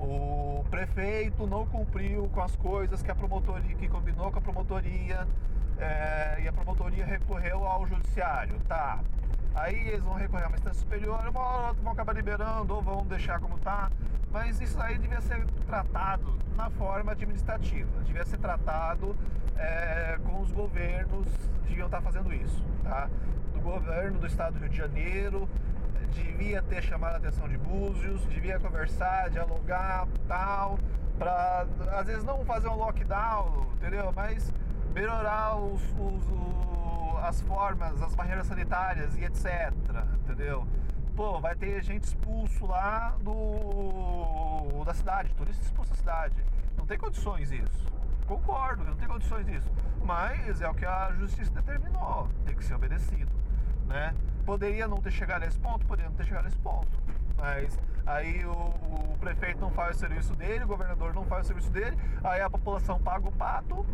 O 0.00 0.64
prefeito 0.70 1.46
não 1.46 1.66
cumpriu 1.66 2.28
com 2.32 2.40
as 2.40 2.56
coisas 2.56 3.02
que 3.02 3.10
a 3.10 3.14
promotoria, 3.14 3.76
que 3.76 3.86
combinou 3.86 4.32
com 4.32 4.38
a 4.38 4.42
promotoria, 4.42 5.28
é, 5.78 6.40
e 6.42 6.48
a 6.48 6.52
promotoria 6.52 7.04
recorreu 7.04 7.66
ao 7.66 7.86
judiciário, 7.86 8.58
tá? 8.66 9.00
Aí 9.54 9.88
eles 9.88 10.02
vão 10.02 10.14
recorrer 10.14 10.44
a 10.44 10.48
uma 10.48 10.56
instância 10.56 10.80
superior, 10.80 11.20
uma 11.28 11.40
hora 11.40 11.60
ou 11.60 11.68
outra 11.68 11.82
vão 11.82 11.92
acabar 11.92 12.14
liberando 12.14 12.74
ou 12.74 12.82
vão 12.82 13.04
deixar 13.04 13.40
como 13.40 13.58
tá. 13.58 13.90
Mas 14.30 14.60
isso 14.60 14.80
aí 14.80 14.96
devia 14.96 15.20
ser 15.20 15.44
tratado 15.66 16.38
na 16.56 16.70
forma 16.70 17.12
administrativa, 17.12 18.02
devia 18.04 18.24
ser 18.24 18.38
tratado 18.38 19.16
é, 19.56 20.18
com 20.24 20.40
os 20.40 20.50
governos, 20.52 21.26
deviam 21.66 21.86
estar 21.86 22.00
fazendo 22.00 22.32
isso, 22.32 22.64
tá? 22.82 23.08
Do 23.52 23.60
governo 23.60 24.18
do 24.18 24.26
estado 24.26 24.54
do 24.54 24.60
Rio 24.60 24.68
de 24.68 24.76
Janeiro, 24.76 25.48
devia 26.12 26.62
ter 26.62 26.82
chamado 26.82 27.14
a 27.14 27.16
atenção 27.18 27.48
de 27.48 27.56
Búzios, 27.56 28.22
devia 28.26 28.58
conversar, 28.58 29.30
dialogar, 29.30 30.06
tal, 30.26 30.78
para 31.18 31.66
às 31.92 32.06
vezes 32.06 32.24
não 32.24 32.44
fazer 32.44 32.68
um 32.68 32.76
lockdown, 32.76 33.66
entendeu? 33.74 34.12
Mas 34.14 34.52
melhorar 34.94 35.56
os, 35.56 35.82
os, 35.82 36.28
os, 36.28 37.24
as 37.24 37.40
formas, 37.42 38.00
as 38.02 38.14
barreiras 38.14 38.46
sanitárias 38.46 39.14
e 39.16 39.24
etc, 39.24 39.72
entendeu? 40.24 40.66
Pô, 41.14 41.40
vai 41.40 41.54
ter 41.54 41.82
gente 41.82 42.04
expulso 42.04 42.66
lá 42.66 43.14
do 43.20 44.82
da 44.84 44.94
cidade, 44.94 45.32
turista 45.34 45.62
expulso 45.62 45.90
da 45.90 45.96
cidade. 45.96 46.34
Não 46.76 46.86
tem 46.86 46.98
condições 46.98 47.52
isso. 47.52 47.86
Concordo, 48.26 48.82
não 48.84 48.96
tem 48.96 49.06
condições 49.06 49.46
isso. 49.48 49.70
Mas 50.02 50.60
é 50.60 50.68
o 50.68 50.74
que 50.74 50.84
a 50.84 51.12
justiça 51.12 51.50
determinou, 51.52 52.28
tem 52.44 52.56
que 52.56 52.64
ser 52.64 52.74
obedecido, 52.74 53.30
né? 53.90 54.14
Poderia 54.46 54.88
não 54.88 54.98
ter 54.98 55.10
chegado 55.10 55.42
a 55.42 55.46
esse 55.46 55.58
ponto, 55.58 55.84
poderia 55.84 56.08
não 56.08 56.16
ter 56.16 56.24
chegado 56.24 56.46
a 56.46 56.48
esse 56.48 56.58
ponto. 56.58 56.88
Mas 57.36 57.78
aí 58.06 58.44
o, 58.46 58.52
o, 58.52 59.16
prefeito 59.20 59.60
não 59.60 59.70
faz 59.70 59.96
o 59.96 59.98
serviço 59.98 60.34
dele, 60.34 60.64
o 60.64 60.66
governador 60.66 61.12
não 61.12 61.24
faz 61.26 61.44
o 61.44 61.48
serviço 61.48 61.70
dele, 61.70 61.96
aí 62.24 62.40
a 62.40 62.48
população 62.48 62.98
paga 62.98 63.28
o 63.28 63.32
pato, 63.32 63.84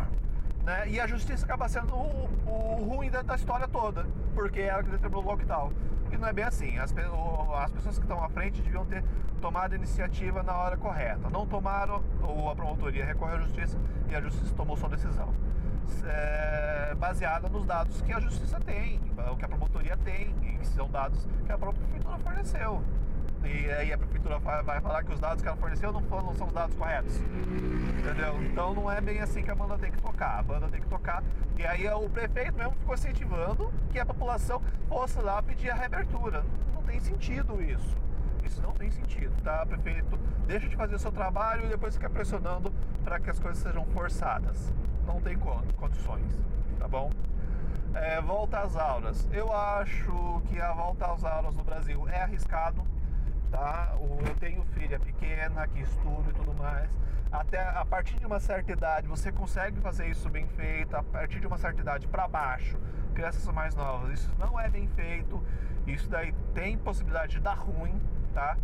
né? 0.64 0.88
E 0.88 0.98
a 0.98 1.06
justiça 1.06 1.44
acaba 1.44 1.68
sendo 1.68 1.94
o, 1.94 2.28
o 2.46 2.84
ruim 2.84 3.10
da, 3.10 3.22
da, 3.22 3.36
história 3.36 3.68
toda, 3.68 4.06
porque 4.34 4.60
ela 4.60 4.82
que 4.82 4.90
determinou 4.90 5.22
o 5.22 5.26
lockdown. 5.26 5.72
E 6.10 6.16
não 6.16 6.28
é 6.28 6.32
bem 6.32 6.44
assim. 6.44 6.78
As, 6.78 6.94
as 7.62 7.72
pessoas 7.72 7.98
que 7.98 8.04
estão 8.04 8.22
à 8.22 8.28
frente 8.28 8.62
deviam 8.62 8.86
ter 8.86 9.04
tomado 9.40 9.72
a 9.72 9.76
iniciativa 9.76 10.42
na 10.42 10.56
hora 10.56 10.76
correta. 10.76 11.28
Não 11.28 11.46
tomaram, 11.46 12.02
ou 12.22 12.48
a 12.50 12.54
promotoria 12.54 13.04
recorreu 13.04 13.36
à 13.36 13.40
justiça 13.40 13.78
e 14.08 14.14
a 14.14 14.20
justiça 14.20 14.54
tomou 14.54 14.76
sua 14.76 14.88
decisão 14.88 15.34
é, 16.04 16.94
baseada 16.94 17.48
nos 17.48 17.64
dados 17.64 18.00
que 18.02 18.12
a 18.12 18.20
justiça 18.20 18.58
tem, 18.60 19.00
o 19.30 19.36
que 19.36 19.44
a 19.44 19.48
promotoria 19.48 19.96
tem, 19.98 20.34
que 20.34 20.66
são 20.66 20.88
dados 20.90 21.26
que 21.44 21.52
a 21.52 21.58
própria 21.58 21.82
prefeitura 21.82 22.18
forneceu. 22.18 22.82
E 23.44 23.70
aí 23.70 23.92
a 23.92 23.98
prefeitura 23.98 24.38
vai 24.38 24.80
falar 24.80 25.04
que 25.04 25.12
os 25.12 25.20
dados 25.20 25.42
que 25.42 25.48
ela 25.48 25.56
forneceu 25.56 25.92
não, 25.92 26.00
não 26.00 26.34
são 26.34 26.46
os 26.46 26.52
dados 26.52 26.74
corretos. 26.76 27.14
Entendeu? 27.98 28.42
Então 28.42 28.72
não 28.72 28.90
é 28.90 29.00
bem 29.02 29.20
assim 29.20 29.42
que 29.42 29.50
a 29.50 29.54
banda 29.54 29.76
tem 29.76 29.90
que 29.90 30.00
tocar. 30.00 30.38
A 30.38 30.42
banda 30.42 30.66
tem 30.68 30.80
que 30.80 30.88
tocar. 30.88 31.22
E 31.58 31.66
aí 31.66 31.86
o 31.88 32.08
prefeito 32.08 32.54
mesmo 32.54 32.72
ficou 32.72 32.94
incentivando 32.94 33.70
que 33.90 33.98
a 33.98 34.06
população 34.06 34.62
fosse 34.88 35.20
lá 35.20 35.42
pedir 35.42 35.70
a 35.70 35.74
reabertura. 35.74 36.42
Não 36.74 36.82
tem 36.82 36.98
sentido 37.00 37.62
isso. 37.62 37.96
Isso 38.42 38.62
não 38.62 38.72
tem 38.72 38.90
sentido, 38.90 39.34
tá, 39.42 39.64
prefeito? 39.66 40.18
Deixa 40.46 40.68
de 40.68 40.76
fazer 40.76 40.94
o 40.94 40.98
seu 40.98 41.12
trabalho 41.12 41.66
e 41.66 41.68
depois 41.68 41.94
fica 41.94 42.08
pressionando 42.08 42.72
para 43.02 43.18
que 43.20 43.28
as 43.28 43.38
coisas 43.38 43.62
sejam 43.62 43.84
forçadas 43.86 44.72
não 45.04 45.20
tem 45.20 45.38
condições, 45.76 46.40
tá 46.78 46.88
bom? 46.88 47.10
É, 47.94 48.20
volta 48.20 48.58
às 48.60 48.76
aulas. 48.76 49.28
Eu 49.32 49.52
acho 49.52 50.42
que 50.48 50.60
a 50.60 50.72
volta 50.72 51.06
às 51.12 51.24
aulas 51.24 51.54
no 51.54 51.62
Brasil 51.62 52.08
é 52.08 52.22
arriscado, 52.22 52.82
tá? 53.50 53.94
Eu 54.00 54.34
tenho 54.36 54.64
filha 54.74 54.98
pequena 54.98 55.66
que 55.68 55.80
estuda 55.80 56.30
e 56.30 56.32
tudo 56.32 56.52
mais. 56.54 56.90
Até 57.30 57.60
a 57.60 57.84
partir 57.84 58.18
de 58.18 58.26
uma 58.26 58.38
certa 58.38 58.72
idade 58.72 59.08
você 59.08 59.32
consegue 59.32 59.80
fazer 59.80 60.06
isso 60.08 60.28
bem 60.28 60.46
feito. 60.48 60.96
A 60.96 61.02
partir 61.02 61.40
de 61.40 61.46
uma 61.46 61.58
certa 61.58 61.80
idade 61.80 62.08
para 62.08 62.26
baixo, 62.26 62.78
crianças 63.14 63.46
mais 63.52 63.74
novas, 63.74 64.18
isso 64.18 64.30
não 64.38 64.58
é 64.58 64.68
bem 64.68 64.88
feito. 64.88 65.42
Isso 65.86 66.08
daí 66.08 66.32
tem 66.54 66.76
possibilidade 66.78 67.32
de 67.32 67.40
dar 67.40 67.54
ruim, 67.54 68.00
tá? 68.32 68.56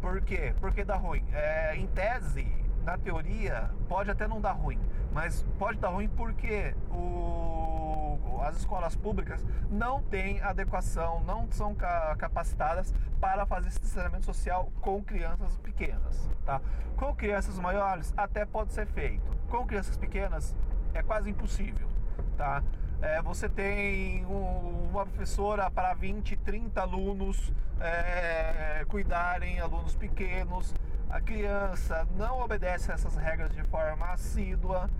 Por 0.00 0.20
quê? 0.22 0.54
Porque 0.60 0.84
dá 0.84 0.96
ruim. 0.96 1.24
É, 1.32 1.74
em 1.76 1.86
tese, 1.88 2.46
na 2.84 2.96
teoria, 2.96 3.70
pode 3.88 4.10
até 4.10 4.28
não 4.28 4.40
dar 4.40 4.52
ruim, 4.52 4.78
mas 5.16 5.46
pode 5.58 5.78
dar 5.78 5.88
ruim 5.88 6.10
porque 6.10 6.74
o, 6.90 8.38
as 8.42 8.58
escolas 8.58 8.94
públicas 8.94 9.42
não 9.70 10.02
têm 10.02 10.42
adequação, 10.42 11.24
não 11.24 11.50
são 11.50 11.74
capacitadas 12.18 12.92
para 13.18 13.46
fazer 13.46 13.68
esse 13.68 13.80
distanciamento 13.80 14.26
social 14.26 14.70
com 14.82 15.02
crianças 15.02 15.56
pequenas, 15.56 16.30
tá? 16.44 16.60
Com 16.98 17.14
crianças 17.14 17.58
maiores 17.58 18.12
até 18.14 18.44
pode 18.44 18.74
ser 18.74 18.86
feito, 18.88 19.34
com 19.48 19.66
crianças 19.66 19.96
pequenas 19.96 20.54
é 20.92 21.02
quase 21.02 21.30
impossível, 21.30 21.88
tá? 22.36 22.62
É, 23.00 23.22
você 23.22 23.48
tem 23.48 24.22
um, 24.26 24.88
uma 24.90 25.06
professora 25.06 25.70
para 25.70 25.94
20, 25.94 26.36
30 26.36 26.78
alunos 26.78 27.50
é, 27.80 28.84
cuidarem, 28.86 29.60
alunos 29.60 29.96
pequenos, 29.96 30.74
a 31.10 31.20
criança 31.20 32.06
não 32.16 32.40
obedece 32.40 32.90
a 32.90 32.94
essas 32.94 33.16
regras 33.16 33.52
de 33.54 33.62
forma 33.64 34.06
assídua. 34.06 34.90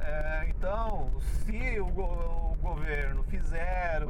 É, 0.00 0.46
então, 0.48 1.10
se 1.20 1.80
o, 1.80 1.86
o, 1.86 2.56
governo 2.60 3.22
fizer 3.24 4.02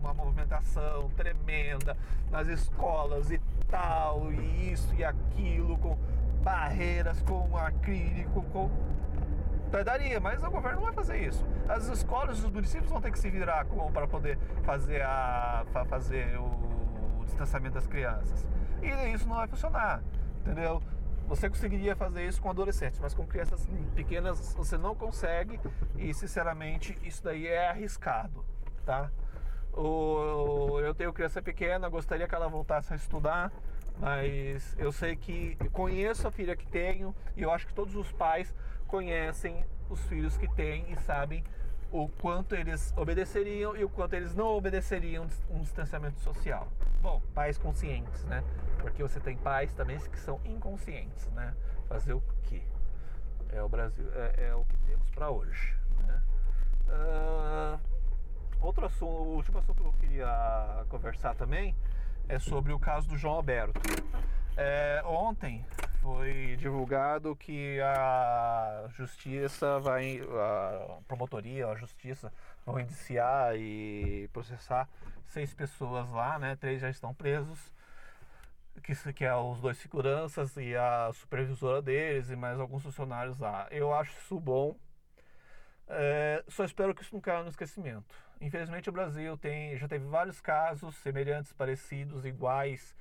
uma 0.00 0.12
movimentação 0.12 1.08
tremenda 1.16 1.96
nas 2.30 2.48
escolas 2.48 3.30
e 3.30 3.40
tal, 3.68 4.32
e 4.32 4.72
isso 4.72 4.94
e 4.94 5.04
aquilo, 5.04 5.78
com 5.78 5.96
barreiras, 6.42 7.20
com 7.22 7.56
acrílico, 7.56 8.42
com. 8.52 8.70
Daria, 9.84 10.18
mas 10.18 10.42
o 10.42 10.50
governo 10.50 10.78
não 10.78 10.86
vai 10.86 10.92
fazer 10.92 11.28
isso. 11.28 11.46
As 11.68 11.86
escolas, 11.86 12.42
os 12.42 12.50
municípios 12.50 12.90
vão 12.90 13.00
ter 13.00 13.12
que 13.12 13.18
se 13.20 13.30
virar 13.30 13.64
para 13.92 14.08
poder 14.08 14.36
fazer, 14.64 15.00
a, 15.00 15.64
fazer 15.88 16.36
o 16.40 17.24
distanciamento 17.24 17.74
das 17.74 17.86
crianças. 17.86 18.44
E 18.82 19.14
isso 19.14 19.28
não 19.28 19.36
vai 19.36 19.46
funcionar 19.46 20.02
entendeu? 20.40 20.82
Você 21.28 21.48
conseguiria 21.48 21.94
fazer 21.94 22.26
isso 22.26 22.42
com 22.42 22.50
adolescentes, 22.50 22.98
mas 22.98 23.14
com 23.14 23.24
crianças 23.24 23.64
pequenas 23.94 24.52
você 24.54 24.76
não 24.76 24.96
consegue 24.96 25.60
e 25.96 26.12
sinceramente 26.12 26.98
isso 27.04 27.22
daí 27.22 27.46
é 27.46 27.68
arriscado, 27.68 28.44
tá? 28.84 29.10
O, 29.72 30.80
eu 30.80 30.92
tenho 30.92 31.12
criança 31.12 31.40
pequena, 31.40 31.88
gostaria 31.88 32.26
que 32.26 32.34
ela 32.34 32.48
voltasse 32.48 32.92
a 32.92 32.96
estudar, 32.96 33.52
mas 34.00 34.76
eu 34.76 34.90
sei 34.90 35.14
que 35.14 35.56
conheço 35.72 36.26
a 36.26 36.32
filha 36.32 36.56
que 36.56 36.66
tenho 36.66 37.14
e 37.36 37.42
eu 37.42 37.52
acho 37.52 37.66
que 37.66 37.74
todos 37.74 37.94
os 37.94 38.10
pais 38.10 38.52
conhecem 38.88 39.64
os 39.88 40.00
filhos 40.06 40.36
que 40.36 40.48
têm 40.48 40.90
e 40.90 40.96
sabem 40.96 41.44
o 41.92 42.08
quanto 42.08 42.54
eles 42.54 42.92
obedeceriam 42.96 43.76
e 43.76 43.84
o 43.84 43.88
quanto 43.88 44.14
eles 44.14 44.34
não 44.34 44.46
obedeceriam 44.46 45.26
um 45.50 45.60
distanciamento 45.60 46.20
social. 46.20 46.68
Bom, 47.02 47.20
pais 47.34 47.58
conscientes, 47.58 48.24
né? 48.24 48.44
Porque 48.78 49.02
você 49.02 49.18
tem 49.18 49.36
pais 49.36 49.72
também 49.74 49.98
que 49.98 50.18
são 50.18 50.40
inconscientes, 50.44 51.26
né? 51.32 51.54
Fazer 51.88 52.12
o 52.12 52.22
quê? 52.44 52.62
É 53.52 53.62
o 53.62 53.68
Brasil, 53.68 54.06
é, 54.14 54.48
é 54.48 54.54
o 54.54 54.64
que 54.64 54.76
temos 54.78 55.10
para 55.10 55.30
hoje. 55.30 55.76
Né? 56.06 56.22
Uh, 56.88 57.80
outro 58.60 58.86
assunto, 58.86 59.10
o 59.10 59.34
último 59.36 59.58
assunto 59.58 59.82
que 59.82 59.88
eu 59.88 59.92
queria 59.94 60.84
conversar 60.88 61.34
também 61.34 61.74
é 62.28 62.38
sobre 62.38 62.72
o 62.72 62.78
caso 62.78 63.08
do 63.08 63.16
João 63.16 63.34
Alberto. 63.34 63.80
É, 64.56 65.02
ontem 65.04 65.64
foi 66.00 66.56
divulgado 66.56 67.36
que 67.36 67.78
a 67.80 68.88
justiça 68.96 69.78
vai, 69.78 70.20
a 70.20 70.98
promotoria, 71.06 71.66
a 71.66 71.74
justiça 71.76 72.32
vão 72.64 72.80
indiciar 72.80 73.54
e 73.56 74.28
processar 74.32 74.88
seis 75.26 75.54
pessoas 75.54 76.10
lá, 76.10 76.38
né? 76.38 76.56
Três 76.56 76.80
já 76.80 76.90
estão 76.90 77.14
presos, 77.14 77.72
que, 78.82 78.94
que 79.12 79.24
é 79.24 79.34
os 79.34 79.60
dois 79.60 79.76
seguranças 79.78 80.56
e 80.56 80.74
a 80.74 81.10
supervisora 81.12 81.82
deles 81.82 82.30
e 82.30 82.36
mais 82.36 82.58
alguns 82.58 82.82
funcionários 82.82 83.38
lá. 83.38 83.68
Eu 83.70 83.94
acho 83.94 84.12
isso 84.18 84.40
bom. 84.40 84.76
É, 85.86 86.42
só 86.48 86.64
espero 86.64 86.94
que 86.94 87.02
isso 87.02 87.14
não 87.14 87.20
caia 87.20 87.42
no 87.42 87.50
esquecimento. 87.50 88.14
Infelizmente 88.40 88.88
o 88.88 88.92
Brasil 88.92 89.36
tem, 89.36 89.76
já 89.76 89.86
teve 89.86 90.06
vários 90.06 90.40
casos 90.40 90.94
semelhantes, 90.96 91.52
parecidos, 91.52 92.24
iguais 92.24 92.94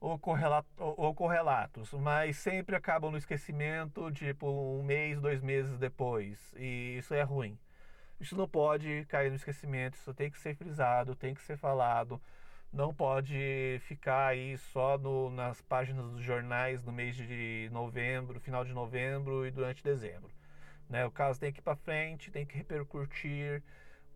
ou, 0.00 0.18
correlato, 0.18 0.68
ou 0.78 1.14
correlatos, 1.14 1.92
mas 1.92 2.36
sempre 2.36 2.76
acabam 2.76 3.10
no 3.10 3.18
esquecimento, 3.18 4.10
tipo 4.12 4.46
um 4.46 4.82
mês, 4.82 5.20
dois 5.20 5.42
meses 5.42 5.78
depois, 5.78 6.54
e 6.56 6.98
isso 6.98 7.14
é 7.14 7.22
ruim. 7.22 7.58
Isso 8.20 8.36
não 8.36 8.48
pode 8.48 9.04
cair 9.08 9.30
no 9.30 9.36
esquecimento, 9.36 9.96
isso 9.96 10.12
tem 10.14 10.30
que 10.30 10.38
ser 10.38 10.54
frisado, 10.56 11.14
tem 11.14 11.34
que 11.34 11.42
ser 11.42 11.56
falado, 11.56 12.20
não 12.72 12.92
pode 12.92 13.80
ficar 13.82 14.28
aí 14.28 14.58
só 14.58 14.98
no, 14.98 15.30
nas 15.30 15.60
páginas 15.62 16.10
dos 16.10 16.22
jornais 16.22 16.84
no 16.84 16.92
mês 16.92 17.16
de 17.16 17.68
novembro, 17.72 18.40
final 18.40 18.64
de 18.64 18.72
novembro 18.72 19.46
e 19.46 19.50
durante 19.50 19.82
dezembro. 19.82 20.30
Né? 20.88 21.04
O 21.06 21.10
caso 21.10 21.38
tem 21.40 21.52
que 21.52 21.60
ir 21.60 21.62
para 21.62 21.76
frente, 21.76 22.30
tem 22.30 22.46
que 22.46 22.56
repercutir, 22.56 23.62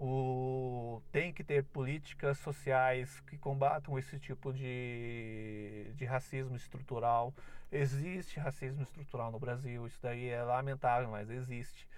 o, 0.05 1.01
tem 1.13 1.33
que 1.33 1.45
ter 1.45 1.63
políticas 1.63 2.37
sociais 2.39 3.21
que 3.21 3.39
combatam 3.39 3.97
esse 3.97 4.19
tipo 4.19 4.53
de, 4.53 5.93
de 5.95 6.05
racismo 6.05 6.57
estrutural. 6.57 7.33
Existe 7.71 8.41
racismo 8.41 8.83
estrutural 8.83 9.31
no 9.31 9.39
Brasil, 9.39 9.87
isso 9.87 10.01
daí 10.03 10.29
é 10.29 10.43
lamentável, 10.43 11.09
mas 11.09 11.31
existe. 11.31 11.89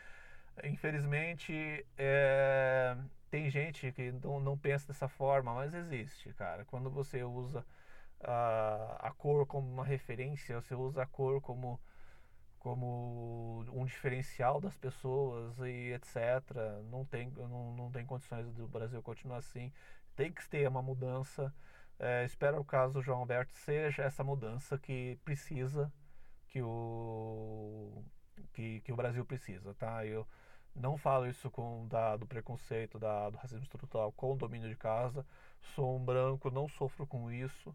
Infelizmente, 0.63 1.87
é, 1.97 2.95
tem 3.31 3.49
gente 3.49 3.91
que 3.93 4.13
não, 4.13 4.39
não 4.39 4.59
pensa 4.59 4.87
dessa 4.89 5.09
forma, 5.09 5.55
mas 5.55 5.73
existe, 5.73 6.31
cara. 6.35 6.63
Quando 6.67 6.91
você 6.91 7.25
usa 7.25 7.65
a, 8.21 8.99
a 9.09 9.13
cor 9.13 9.47
como 9.47 9.67
uma 9.67 9.85
referência, 9.85 10.61
você 10.61 10.75
usa 10.75 11.03
a 11.03 11.07
cor 11.07 11.41
como 11.41 11.81
como 12.65 13.63
um 13.75 13.85
diferencial 13.85 14.59
das 14.59 14.75
pessoas 14.79 15.59
e 15.59 15.93
etc. 15.93 16.17
Não 16.91 17.05
tem, 17.05 17.31
não, 17.31 17.77
não 17.77 17.91
tem 17.91 18.07
condições 18.07 18.51
do 18.55 18.67
Brasil 18.67 19.03
continuar 19.03 19.37
assim. 19.37 19.71
Tem 20.17 20.33
que 20.33 20.49
ter 20.49 20.67
uma 20.67 20.81
mudança. 20.81 21.55
É, 21.99 22.25
espero 22.25 22.59
o 22.59 22.65
caso 22.65 22.95
do 22.95 23.03
João 23.03 23.19
Alberto 23.19 23.53
seja 23.53 24.05
essa 24.05 24.25
mudança 24.25 24.79
que 24.79 25.19
precisa, 25.25 25.93
que 26.49 26.63
o, 26.63 28.03
que, 28.55 28.81
que 28.81 28.93
o 28.93 28.97
Brasil 28.97 29.25
precisa, 29.27 29.75
tá? 29.75 30.07
Eu 30.07 30.27
não 30.75 30.97
falo 30.97 31.27
isso 31.29 31.51
com 31.51 31.87
da, 31.87 32.17
do 32.17 32.27
preconceito, 32.27 32.99
da, 32.99 33.29
do 33.29 33.37
racismo 33.37 33.63
estrutural 33.63 34.11
com 34.13 34.33
o 34.33 34.37
domínio 34.37 34.71
de 34.71 34.77
casa. 34.77 35.27
Sou 35.75 35.99
um 35.99 36.05
branco, 36.05 36.51
não 36.51 36.67
sofro 36.67 37.07
com 37.07 37.31
isso 37.31 37.75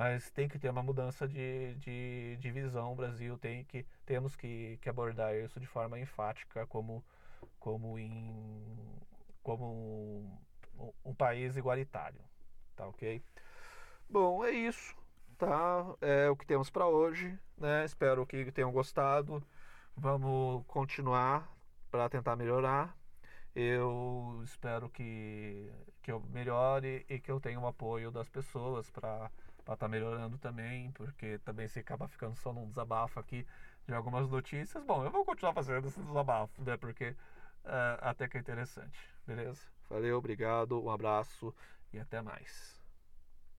mas 0.00 0.30
tem 0.30 0.48
que 0.48 0.58
ter 0.58 0.70
uma 0.70 0.82
mudança 0.82 1.28
de, 1.28 1.74
de, 1.74 2.38
de 2.38 2.50
visão. 2.50 2.92
O 2.92 2.96
Brasil 2.96 3.36
tem 3.36 3.64
que 3.64 3.84
temos 4.06 4.34
que, 4.34 4.78
que 4.80 4.88
abordar 4.88 5.36
isso 5.36 5.60
de 5.60 5.66
forma 5.66 5.98
enfática 6.00 6.66
como 6.66 7.04
como 7.58 7.98
em 7.98 8.64
como 9.42 9.66
um, 10.78 10.92
um 11.04 11.14
país 11.14 11.54
igualitário, 11.54 12.22
tá 12.74 12.86
ok? 12.88 13.22
Bom, 14.08 14.42
é 14.42 14.50
isso, 14.50 14.96
tá? 15.36 15.84
É 16.00 16.30
o 16.30 16.36
que 16.36 16.46
temos 16.46 16.70
para 16.70 16.86
hoje, 16.86 17.38
né? 17.58 17.84
Espero 17.84 18.24
que 18.26 18.50
tenham 18.52 18.72
gostado. 18.72 19.42
Vamos 19.94 20.64
continuar 20.66 21.46
para 21.90 22.08
tentar 22.08 22.36
melhorar. 22.36 22.96
Eu 23.54 24.40
espero 24.44 24.88
que, 24.88 25.70
que 26.02 26.10
eu 26.10 26.20
melhore 26.30 27.04
e 27.06 27.20
que 27.20 27.30
eu 27.30 27.38
tenha 27.38 27.60
o 27.60 27.66
apoio 27.66 28.10
das 28.10 28.30
pessoas 28.30 28.88
para 28.90 29.30
para 29.70 29.74
estar 29.74 29.86
tá 29.86 29.88
melhorando 29.88 30.36
também, 30.38 30.90
porque 30.92 31.38
também 31.44 31.68
se 31.68 31.78
acaba 31.78 32.08
ficando 32.08 32.34
só 32.34 32.52
num 32.52 32.68
desabafo 32.68 33.20
aqui 33.20 33.46
de 33.86 33.94
algumas 33.94 34.28
notícias. 34.28 34.82
Bom, 34.82 35.04
eu 35.04 35.10
vou 35.10 35.24
continuar 35.24 35.52
fazendo 35.52 35.86
esse 35.86 36.00
desabafo, 36.00 36.60
né? 36.62 36.76
Porque 36.76 37.10
uh, 37.10 37.98
até 38.00 38.26
que 38.26 38.36
é 38.36 38.40
interessante, 38.40 38.98
beleza? 39.24 39.60
Valeu, 39.88 40.18
obrigado, 40.18 40.82
um 40.82 40.90
abraço 40.90 41.54
e 41.92 42.00
até 42.00 42.20
mais. 42.20 42.79